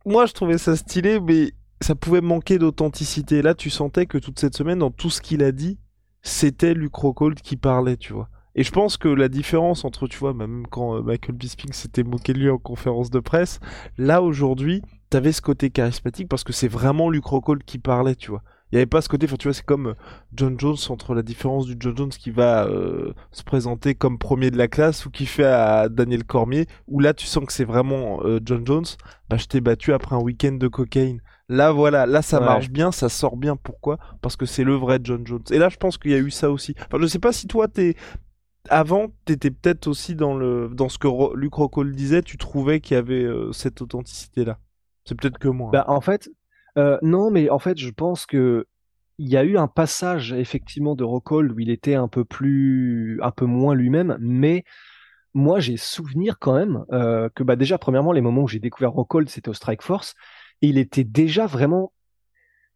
moi 0.04 0.26
je 0.26 0.32
trouvais 0.32 0.58
ça 0.58 0.76
stylé, 0.76 1.20
mais 1.20 1.52
ça 1.84 1.94
pouvait 1.94 2.22
manquer 2.22 2.58
d'authenticité. 2.58 3.42
Là, 3.42 3.54
tu 3.54 3.68
sentais 3.68 4.06
que 4.06 4.16
toute 4.16 4.38
cette 4.38 4.56
semaine, 4.56 4.78
dans 4.78 4.90
tout 4.90 5.10
ce 5.10 5.20
qu'il 5.20 5.42
a 5.42 5.52
dit, 5.52 5.78
c'était 6.22 6.72
Luke 6.72 6.94
Rockhold 6.94 7.42
qui 7.42 7.56
parlait, 7.56 7.98
tu 7.98 8.14
vois. 8.14 8.30
Et 8.54 8.62
je 8.62 8.72
pense 8.72 8.96
que 8.96 9.08
la 9.08 9.28
différence 9.28 9.84
entre, 9.84 10.06
tu 10.06 10.16
vois, 10.16 10.32
même 10.32 10.66
quand 10.70 10.96
euh, 10.96 11.02
Michael 11.02 11.34
Bisping 11.34 11.74
s'était 11.74 12.02
moqué 12.02 12.32
de 12.32 12.38
lui 12.38 12.48
en 12.48 12.56
conférence 12.56 13.10
de 13.10 13.20
presse, 13.20 13.60
là 13.98 14.22
aujourd'hui, 14.22 14.80
t'avais 15.10 15.32
ce 15.32 15.42
côté 15.42 15.68
charismatique 15.68 16.26
parce 16.26 16.42
que 16.42 16.54
c'est 16.54 16.68
vraiment 16.68 17.10
Luke 17.10 17.26
Rockhold 17.26 17.64
qui 17.64 17.78
parlait, 17.78 18.14
tu 18.14 18.30
vois. 18.30 18.42
Il 18.72 18.76
n'y 18.76 18.78
avait 18.78 18.86
pas 18.86 19.02
ce 19.02 19.10
côté, 19.10 19.26
enfin 19.26 19.36
tu 19.36 19.48
vois, 19.48 19.54
c'est 19.54 19.66
comme 19.66 19.88
euh, 19.88 19.94
John 20.32 20.58
Jones 20.58 20.78
entre 20.88 21.14
la 21.14 21.22
différence 21.22 21.66
du 21.66 21.76
John 21.78 21.94
Jones 21.94 22.08
qui 22.08 22.30
va 22.30 22.64
euh, 22.64 23.12
se 23.30 23.42
présenter 23.44 23.94
comme 23.94 24.18
premier 24.18 24.50
de 24.50 24.56
la 24.56 24.68
classe 24.68 25.04
ou 25.04 25.10
qui 25.10 25.26
fait 25.26 25.44
à 25.44 25.90
Daniel 25.90 26.24
Cormier, 26.24 26.66
où 26.88 27.00
là 27.00 27.12
tu 27.12 27.26
sens 27.26 27.44
que 27.44 27.52
c'est 27.52 27.66
vraiment 27.66 28.20
John 28.42 28.66
Jones, 28.66 28.86
bah 29.28 29.36
je 29.36 29.44
t'ai 29.44 29.60
battu 29.60 29.92
après 29.92 30.16
un 30.16 30.20
week-end 30.20 30.52
de 30.52 30.68
cocaïne. 30.68 31.20
Là, 31.48 31.72
voilà, 31.72 32.06
là, 32.06 32.22
ça 32.22 32.40
marche 32.40 32.70
bien, 32.70 32.90
ça 32.90 33.08
sort 33.08 33.36
bien. 33.36 33.56
Pourquoi? 33.56 33.98
Parce 34.22 34.36
que 34.36 34.46
c'est 34.46 34.64
le 34.64 34.74
vrai 34.74 34.98
John 35.02 35.26
Jones. 35.26 35.44
Et 35.50 35.58
là, 35.58 35.68
je 35.68 35.76
pense 35.76 35.98
qu'il 35.98 36.10
y 36.10 36.14
a 36.14 36.18
eu 36.18 36.30
ça 36.30 36.50
aussi. 36.50 36.74
Enfin, 36.86 36.98
je 37.00 37.06
sais 37.06 37.18
pas 37.18 37.32
si 37.32 37.46
toi, 37.46 37.68
t'es 37.68 37.96
avant, 38.70 39.08
t'étais 39.26 39.50
peut-être 39.50 39.86
aussi 39.88 40.14
dans 40.14 40.34
le 40.34 40.70
dans 40.72 40.88
ce 40.88 40.98
que 40.98 41.36
Luc 41.36 41.52
Rockhold 41.54 41.94
disait, 41.94 42.22
tu 42.22 42.38
trouvais 42.38 42.80
qu'il 42.80 42.94
y 42.94 42.98
avait 42.98 43.24
euh, 43.24 43.52
cette 43.52 43.82
authenticité-là. 43.82 44.58
C'est 45.04 45.14
peut-être 45.14 45.38
que 45.38 45.48
moi. 45.48 45.68
Hein. 45.68 45.72
Bah, 45.72 45.84
en 45.88 46.00
fait, 46.00 46.30
euh, 46.78 46.98
non, 47.02 47.30
mais 47.30 47.50
en 47.50 47.58
fait, 47.58 47.78
je 47.78 47.90
pense 47.90 48.24
que 48.24 48.66
il 49.18 49.28
y 49.28 49.36
a 49.36 49.44
eu 49.44 49.56
un 49.58 49.68
passage 49.68 50.32
effectivement 50.32 50.96
de 50.96 51.04
Rockhold 51.04 51.52
où 51.52 51.60
il 51.60 51.70
était 51.70 51.94
un 51.94 52.08
peu 52.08 52.24
plus, 52.24 53.20
un 53.22 53.30
peu 53.30 53.44
moins 53.44 53.74
lui-même, 53.74 54.16
mais 54.18 54.64
moi, 55.34 55.60
j'ai 55.60 55.76
souvenir 55.76 56.38
quand 56.38 56.54
même 56.54 56.84
euh, 56.92 57.28
que 57.34 57.42
bah 57.42 57.56
déjà, 57.56 57.76
premièrement, 57.76 58.12
les 58.12 58.20
moments 58.20 58.42
où 58.42 58.48
j'ai 58.48 58.60
découvert 58.60 58.92
Rockhold, 58.92 59.28
c'était 59.28 59.48
au 59.48 59.54
Strike 59.54 59.82
Force 59.82 60.14
il 60.60 60.78
était 60.78 61.04
déjà 61.04 61.46
vraiment 61.46 61.92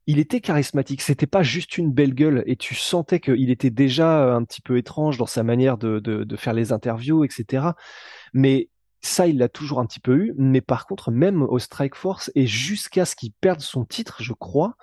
il 0.09 0.19
était 0.19 0.41
charismatique. 0.41 1.03
C'était 1.03 1.27
pas 1.27 1.43
juste 1.43 1.77
une 1.77 1.93
belle 1.93 2.15
gueule 2.15 2.43
et 2.47 2.57
tu 2.57 2.75
sentais 2.75 3.21
qu'il 3.21 3.51
était 3.51 3.71
déjà 3.71 4.35
un 4.35 4.43
petit 4.43 4.63
peu 4.63 4.79
étrange 4.79 5.19
dans 5.19 5.27
sa 5.27 5.43
manière 5.43 5.77
de, 5.77 6.27
faire 6.39 6.55
les 6.55 6.73
interviews, 6.73 7.25
etc. 7.25 7.67
Mais 8.33 8.71
ça, 9.03 9.27
il 9.27 9.37
l'a 9.37 9.51
toujours 9.51 9.81
un 9.81 9.87
petit 9.87 10.01
peu 10.01 10.17
eu. 10.17 10.35
Mais 10.39 10.63
par 10.63 10.87
contre, 10.87 11.11
même 11.11 11.43
au 11.43 11.59
Strike 11.59 11.95
Force 11.95 12.33
et 12.35 12.47
jusqu'à 12.47 13.05
ce 13.05 13.17
qu'il 13.17 13.33
perde 13.33 13.61
son 13.61 13.85
titre, 13.85 14.23
je 14.23 14.33
crois, 14.33 14.77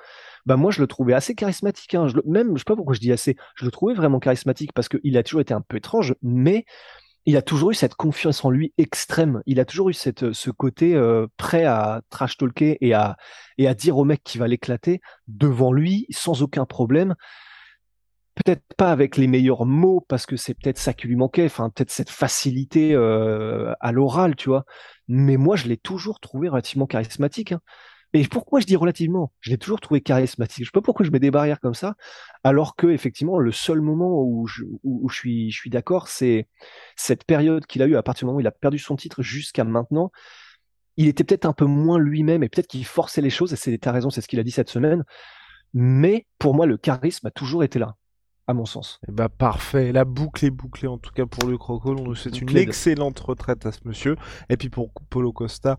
bah 0.45 0.57
moi 0.57 0.69
je 0.69 0.79
le 0.79 0.85
trouvais 0.85 1.15
assez 1.15 1.33
charismatique. 1.33 1.95
Hein. 1.95 2.07
Je 2.07 2.17
même, 2.27 2.51
je 2.53 2.59
sais 2.59 2.65
pas 2.65 2.75
pourquoi 2.75 2.93
je 2.93 2.99
dis 2.99 3.11
assez, 3.11 3.35
je 3.55 3.65
le 3.65 3.71
trouvais 3.71 3.95
vraiment 3.95 4.19
charismatique 4.19 4.73
parce 4.73 4.89
qu'il 4.89 5.17
a 5.17 5.23
toujours 5.23 5.41
été 5.41 5.55
un 5.55 5.61
peu 5.61 5.77
étrange, 5.77 6.13
mais 6.21 6.65
il 7.25 7.37
a 7.37 7.41
toujours 7.41 7.71
eu 7.71 7.73
cette 7.73 7.95
confiance 7.95 8.45
en 8.45 8.49
lui 8.49 8.73
extrême. 8.77 9.41
Il 9.45 9.59
a 9.59 9.65
toujours 9.65 9.89
eu 9.89 9.93
cette, 9.93 10.33
ce 10.33 10.51
côté 10.51 10.95
euh, 10.95 11.27
prêt 11.37 11.65
à 11.65 12.01
trash 12.09 12.37
talker 12.37 12.77
et 12.81 12.93
à, 12.93 13.17
et 13.57 13.67
à 13.67 13.73
dire 13.73 13.97
au 13.97 14.05
mec 14.05 14.21
qui 14.23 14.37
va 14.37 14.47
l'éclater 14.47 15.01
devant 15.27 15.73
lui 15.73 16.05
sans 16.11 16.43
aucun 16.43 16.65
problème. 16.65 17.15
Peut-être 18.35 18.63
pas 18.77 18.91
avec 18.91 19.17
les 19.17 19.27
meilleurs 19.27 19.65
mots 19.65 20.05
parce 20.07 20.25
que 20.25 20.35
c'est 20.35 20.53
peut-être 20.53 20.77
ça 20.77 20.93
qui 20.93 21.07
lui 21.07 21.15
manquait. 21.15 21.45
Enfin, 21.45 21.69
peut-être 21.69 21.91
cette 21.91 22.09
facilité 22.09 22.93
euh, 22.93 23.73
à 23.79 23.91
l'oral, 23.91 24.35
tu 24.35 24.49
vois. 24.49 24.65
Mais 25.07 25.37
moi, 25.37 25.55
je 25.55 25.67
l'ai 25.67 25.77
toujours 25.77 26.19
trouvé 26.19 26.49
relativement 26.49 26.85
charismatique. 26.85 27.53
Hein. 27.53 27.61
Et 28.15 28.25
pourquoi 28.29 28.61
je 28.61 28.65
dis 28.65 28.77
relativement? 28.77 29.33
Je 29.41 29.49
l'ai 29.49 29.57
toujours 29.57 29.81
trouvé 29.81 29.99
charismatique. 29.99 30.63
Je 30.63 30.69
sais 30.69 30.73
pas 30.73 30.81
pourquoi 30.81 31.05
je 31.05 31.11
mets 31.11 31.19
des 31.19 31.31
barrières 31.31 31.59
comme 31.59 31.73
ça, 31.73 31.95
alors 32.45 32.77
que 32.77 32.87
effectivement 32.87 33.39
le 33.39 33.51
seul 33.51 33.81
moment 33.81 34.23
où 34.23 34.47
je, 34.47 34.63
où, 34.83 35.09
je 35.09 35.15
suis, 35.15 35.51
je 35.51 35.57
suis 35.57 35.69
d'accord, 35.69 36.07
c'est 36.07 36.47
cette 36.95 37.25
période 37.25 37.65
qu'il 37.65 37.81
a 37.81 37.87
eu 37.87 37.97
à 37.97 38.03
partir 38.03 38.21
du 38.21 38.25
moment 38.27 38.37
où 38.37 38.39
il 38.39 38.47
a 38.47 38.51
perdu 38.51 38.79
son 38.79 38.95
titre 38.95 39.21
jusqu'à 39.21 39.65
maintenant. 39.65 40.13
Il 40.95 41.09
était 41.09 41.25
peut-être 41.25 41.43
un 41.43 41.51
peu 41.51 41.65
moins 41.65 41.99
lui-même 41.99 42.41
et 42.41 42.47
peut-être 42.47 42.67
qu'il 42.67 42.85
forçait 42.85 43.21
les 43.21 43.29
choses. 43.29 43.51
Et 43.51 43.57
c'est 43.57 43.77
ta 43.79 43.91
raison, 43.91 44.09
c'est 44.09 44.21
ce 44.21 44.29
qu'il 44.29 44.39
a 44.39 44.43
dit 44.43 44.51
cette 44.51 44.69
semaine. 44.69 45.03
Mais 45.73 46.25
pour 46.39 46.55
moi, 46.55 46.65
le 46.65 46.77
charisme 46.77 47.27
a 47.27 47.31
toujours 47.31 47.65
été 47.65 47.79
là, 47.79 47.97
à 48.47 48.53
mon 48.53 48.63
sens. 48.63 49.01
Eh 49.09 49.11
ben 49.11 49.27
parfait, 49.27 49.91
la 49.91 50.05
boucle 50.05 50.45
est 50.45 50.51
bouclée 50.51 50.87
en 50.87 50.97
tout 50.97 51.11
cas 51.11 51.25
pour 51.25 51.49
le 51.49 51.57
Crocodile. 51.57 52.01
On 52.01 52.07
nous 52.07 52.15
souhaite 52.15 52.39
une 52.39 52.55
excellente 52.55 53.19
retraite 53.19 53.65
à 53.65 53.73
ce 53.73 53.79
monsieur. 53.83 54.15
Et 54.47 54.55
puis 54.55 54.69
pour 54.69 54.93
Polo 55.09 55.33
Costa, 55.33 55.77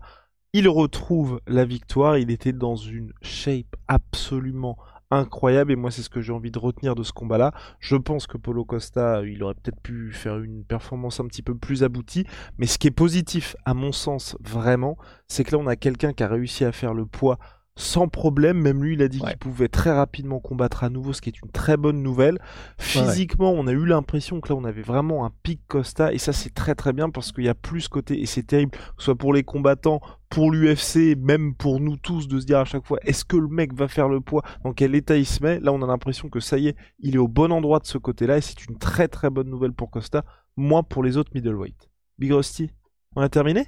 il 0.57 0.67
retrouve 0.67 1.39
la 1.45 1.65
victoire. 1.65 2.17
Il 2.17 2.31
était 2.31 2.51
dans 2.51 2.75
une 2.75 3.13
shape 3.21 3.75
absolument 3.87 4.75
incroyable. 5.11 5.71
Et 5.71 5.75
moi 5.75 5.91
c'est 5.91 6.01
ce 6.01 6.09
que 6.09 6.19
j'ai 6.19 6.33
envie 6.33 6.49
de 6.49 6.57
retenir 6.57 6.95
de 6.95 7.03
ce 7.03 7.13
combat 7.13 7.37
là 7.37 7.53
je 7.79 7.95
pense 7.95 8.25
que 8.25 8.37
Polo 8.37 8.65
Costa 8.65 9.21
il 9.23 9.43
aurait 9.43 9.53
peut-être 9.53 9.79
pu 9.79 10.11
faire 10.11 10.39
une 10.39 10.65
performance 10.65 11.19
un 11.19 11.27
petit 11.27 11.43
peu 11.43 11.55
plus 11.55 11.83
aboutie. 11.83 12.25
Mais 12.57 12.65
ce 12.65 12.79
qui 12.79 12.87
est 12.87 12.91
positif 12.91 13.55
à 13.65 13.75
mon 13.75 13.91
sens 13.91 14.35
vraiment 14.41 14.97
c'est 15.27 15.43
que 15.43 15.55
là 15.55 15.61
on 15.61 15.67
a 15.67 15.75
quelqu'un 15.75 16.11
qui 16.11 16.23
a 16.23 16.27
réussi 16.27 16.65
à 16.65 16.71
faire 16.71 16.95
le 16.95 17.05
poids 17.05 17.37
sans 17.77 18.09
problème. 18.09 18.59
Même 18.59 18.83
lui, 18.83 18.95
il 18.95 19.01
a 19.01 19.07
dit 19.07 19.19
qu'il 19.19 19.37
pouvait 19.37 19.69
très 19.69 19.91
rapidement 19.91 20.39
combattre 20.39 20.83
à 20.83 20.89
nouveau, 20.89 21.13
ce 21.13 21.21
qui 21.21 21.29
est 21.29 21.41
une 21.41 21.51
très 21.51 21.77
bonne 21.77 22.03
nouvelle. 22.03 22.39
Physiquement, 22.77 23.51
on 23.51 23.67
a 23.67 23.71
eu 23.71 23.85
l'impression 23.85 24.41
que 24.41 24.49
là, 24.49 24.55
on 24.55 24.65
avait 24.65 24.81
vraiment 24.81 25.25
un 25.25 25.31
pic 25.43 25.61
Costa, 25.67 26.11
et 26.11 26.17
ça, 26.17 26.33
c'est 26.33 26.53
très 26.53 26.75
très 26.75 26.91
bien 26.91 27.09
parce 27.09 27.31
qu'il 27.31 27.45
y 27.45 27.49
a 27.49 27.55
plus 27.55 27.87
côté, 27.87 28.19
et 28.19 28.25
c'est 28.25 28.43
terrible, 28.43 28.71
que 28.71 28.79
ce 28.97 29.05
soit 29.05 29.15
pour 29.15 29.33
les 29.33 29.43
combattants, 29.43 30.01
pour 30.29 30.51
l'UFC, 30.51 31.15
même 31.17 31.55
pour 31.55 31.79
nous 31.79 31.95
tous, 31.95 32.27
de 32.27 32.39
se 32.39 32.45
dire 32.45 32.59
à 32.59 32.65
chaque 32.65 32.85
fois, 32.85 32.97
est-ce 33.03 33.23
que 33.23 33.37
le 33.37 33.47
mec 33.47 33.73
va 33.73 33.87
faire 33.87 34.09
le 34.09 34.19
poids 34.19 34.43
Dans 34.63 34.73
quel 34.73 34.95
état 34.95 35.15
il 35.15 35.25
se 35.25 35.41
met? 35.43 35.59
Là, 35.59 35.71
on 35.71 35.81
a 35.81 35.87
l'impression 35.87 36.29
que 36.29 36.39
ça 36.39 36.57
y 36.57 36.67
est, 36.67 36.75
il 36.99 37.15
est 37.15 37.19
au 37.19 37.27
bon 37.27 37.51
endroit 37.51 37.79
de 37.79 37.85
ce 37.85 37.97
côté-là, 37.97 38.37
et 38.37 38.41
c'est 38.41 38.65
une 38.67 38.77
très 38.77 39.07
très 39.07 39.29
bonne 39.29 39.49
nouvelle 39.49 39.73
pour 39.73 39.91
Costa, 39.91 40.25
moins 40.55 40.83
pour 40.83 41.03
les 41.03 41.15
autres 41.15 41.31
middleweight. 41.35 41.89
Big 42.17 42.31
Rusty, 42.33 42.71
on 43.15 43.21
a 43.21 43.29
terminé? 43.29 43.67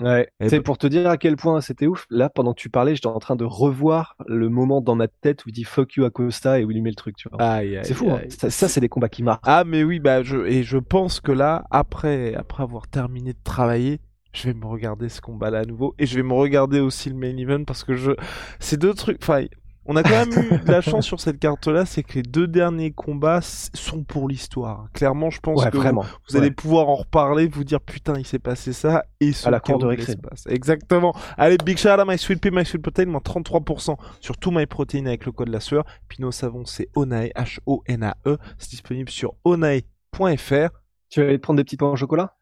Ouais. 0.00 0.28
C'est 0.46 0.60
pour 0.60 0.78
te 0.78 0.86
dire 0.86 1.08
à 1.08 1.16
quel 1.16 1.36
point 1.36 1.60
c'était 1.60 1.86
ouf. 1.86 2.06
Là, 2.10 2.28
pendant 2.28 2.52
que 2.52 2.60
tu 2.60 2.68
parlais, 2.68 2.94
j'étais 2.94 3.06
en 3.06 3.18
train 3.18 3.36
de 3.36 3.44
revoir 3.44 4.16
le 4.26 4.48
moment 4.48 4.80
dans 4.80 4.94
ma 4.94 5.08
tête 5.08 5.44
où 5.44 5.48
il 5.48 5.52
dit 5.52 5.64
fuck 5.64 5.94
you 5.94 6.04
Acosta 6.04 6.60
et 6.60 6.64
où 6.64 6.70
il 6.70 6.74
lui 6.74 6.82
met 6.82 6.90
le 6.90 6.96
truc, 6.96 7.16
tu 7.16 7.28
vois. 7.28 7.60
C'est 7.82 7.94
fou, 7.94 8.10
hein. 8.10 8.20
ça, 8.28 8.50
ça, 8.50 8.68
c'est 8.68 8.80
des 8.80 8.88
combats 8.88 9.08
qui 9.08 9.22
marquent. 9.22 9.44
Ah 9.44 9.64
mais 9.64 9.84
oui 9.84 10.00
bah 10.00 10.22
je 10.22 10.38
et 10.46 10.62
je 10.62 10.78
pense 10.78 11.20
que 11.20 11.32
là 11.32 11.64
après 11.70 12.34
après 12.34 12.62
avoir 12.62 12.88
terminé 12.88 13.32
de 13.32 13.38
travailler 13.42 14.00
je 14.32 14.48
vais 14.48 14.54
me 14.54 14.66
regarder 14.66 15.08
ce 15.08 15.20
combat 15.20 15.50
là 15.50 15.60
à 15.60 15.64
nouveau 15.64 15.94
et 15.98 16.06
je 16.06 16.16
vais 16.16 16.22
me 16.22 16.34
regarder 16.34 16.80
aussi 16.80 17.08
le 17.08 17.16
main 17.16 17.36
event 17.36 17.64
parce 17.64 17.84
que 17.84 17.94
je 17.94 18.12
ces 18.60 18.76
deux 18.76 18.94
trucs 18.94 19.18
enfin 19.22 19.44
on 19.88 19.96
a 19.96 20.02
quand 20.02 20.10
même 20.26 20.32
eu 20.32 20.58
de 20.64 20.70
la 20.70 20.80
chance 20.80 21.04
sur 21.06 21.20
cette 21.20 21.38
carte 21.38 21.66
là 21.66 21.86
c'est 21.86 22.02
que 22.02 22.14
les 22.14 22.22
deux 22.22 22.46
derniers 22.46 22.90
combats 22.92 23.40
sont 23.40 24.02
pour 24.04 24.28
l'histoire 24.28 24.88
clairement 24.92 25.30
je 25.30 25.40
pense 25.40 25.62
Ouais, 25.62 25.70
que 25.70 25.76
vous- 25.76 25.82
vraiment. 25.82 26.04
vous, 26.28 26.36
allez 26.36 26.48
Ouais. 26.48 26.54
pouvoir 26.54 26.88
en 26.88 26.96
reparler 26.96 27.46
vous 27.48 27.64
dire 27.64 27.80
putain 27.80 28.14
il 28.18 28.26
s'est 28.26 28.38
passé 28.38 28.72
ça 28.72 29.04
et 29.20 29.32
ce 29.32 29.46
À 29.48 29.50
la 29.50 29.60
cour 29.60 29.78
de 29.78 29.88
l'espace. 29.88 30.44
exactement 30.48 31.14
allez 31.36 31.56
big 31.58 31.78
shout 31.78 31.88
out 31.88 32.00
à 32.00 32.04
my 32.04 32.18
sweet 32.18 32.40
pea 32.40 32.50
my 32.50 32.64
sweet 32.64 32.82
protein 32.82 33.06
moins 33.06 33.20
33% 33.20 33.96
sur 34.20 34.36
tout 34.36 34.50
my 34.50 34.66
protein 34.66 35.06
avec 35.06 35.24
le 35.26 35.32
code 35.32 35.48
la 35.48 35.60
sueur 35.60 35.84
puis 36.08 36.18
nos 36.20 36.32
savons 36.32 36.64
c'est 36.64 36.88
Onae 36.94 37.28
H 37.36 37.58
O 37.66 37.82
N 37.86 38.02
A 38.02 38.16
E 38.26 38.36
c'est 38.58 38.70
disponible 38.70 39.10
sur 39.10 39.34
onae.fr 39.44 40.68
Tu 41.10 41.20
vas 41.20 41.26
aller 41.28 41.36
te 41.38 41.42
prendre 41.42 41.58
des 41.58 41.64
petits 41.64 41.76
pains 41.76 41.86
au 41.86 41.96
chocolat? 41.96 42.36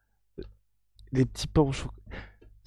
Les 1.12 1.24
petits 1.26 1.46
pains 1.46 1.62
au 1.62 1.72
chocolat. 1.72 1.92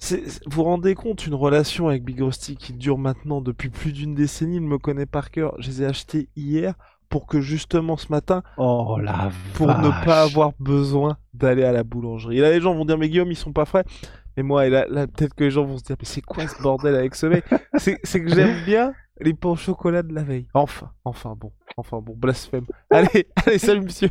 Vous 0.00 0.16
vous 0.46 0.62
rendez 0.62 0.94
compte, 0.94 1.26
une 1.26 1.34
relation 1.34 1.88
avec 1.88 2.04
Big 2.04 2.20
Rusty 2.20 2.56
qui 2.56 2.72
dure 2.72 2.98
maintenant 2.98 3.40
depuis 3.40 3.68
plus 3.68 3.92
d'une 3.92 4.14
décennie, 4.14 4.56
il 4.56 4.62
me 4.62 4.78
connaît 4.78 5.06
par 5.06 5.30
cœur. 5.30 5.54
Je 5.58 5.68
les 5.68 5.82
ai 5.82 5.86
achetés 5.86 6.28
hier 6.36 6.74
pour 7.08 7.26
que 7.26 7.40
justement 7.40 7.96
ce 7.96 8.08
matin, 8.10 8.42
Oh 8.58 8.98
la 9.02 9.30
pour 9.54 9.66
ne 9.68 10.04
pas 10.04 10.22
avoir 10.22 10.52
besoin 10.60 11.16
d'aller 11.34 11.64
à 11.64 11.72
la 11.72 11.82
boulangerie. 11.82 12.38
Et 12.38 12.40
là, 12.40 12.50
les 12.50 12.60
gens 12.60 12.74
vont 12.74 12.84
dire, 12.84 12.98
mais 12.98 13.08
Guillaume, 13.08 13.30
ils 13.30 13.36
sont 13.36 13.52
pas 13.52 13.64
frais. 13.64 13.84
Mais 14.36 14.42
moi, 14.42 14.66
et 14.66 14.70
là, 14.70 14.86
là, 14.88 15.06
peut-être 15.06 15.34
que 15.34 15.44
les 15.44 15.50
gens 15.50 15.64
vont 15.64 15.78
se 15.78 15.82
dire, 15.82 15.96
mais 15.98 16.06
c'est 16.06 16.20
quoi 16.20 16.46
ce 16.46 16.62
bordel 16.62 16.94
avec 16.94 17.14
ce 17.14 17.26
mec? 17.26 17.44
C'est 17.76 17.98
c'est 18.04 18.22
que 18.22 18.32
j'aime 18.32 18.64
bien 18.64 18.92
les 19.20 19.34
pains 19.34 19.50
au 19.50 19.56
chocolat 19.56 20.02
de 20.02 20.14
la 20.14 20.22
veille. 20.22 20.48
Enfin, 20.54 20.92
enfin 21.04 21.34
bon, 21.36 21.52
enfin 21.76 22.00
bon, 22.00 22.14
blasphème. 22.16 22.66
Allez, 22.90 23.26
allez, 23.46 23.58
salut 23.58 23.80
monsieur 23.80 24.10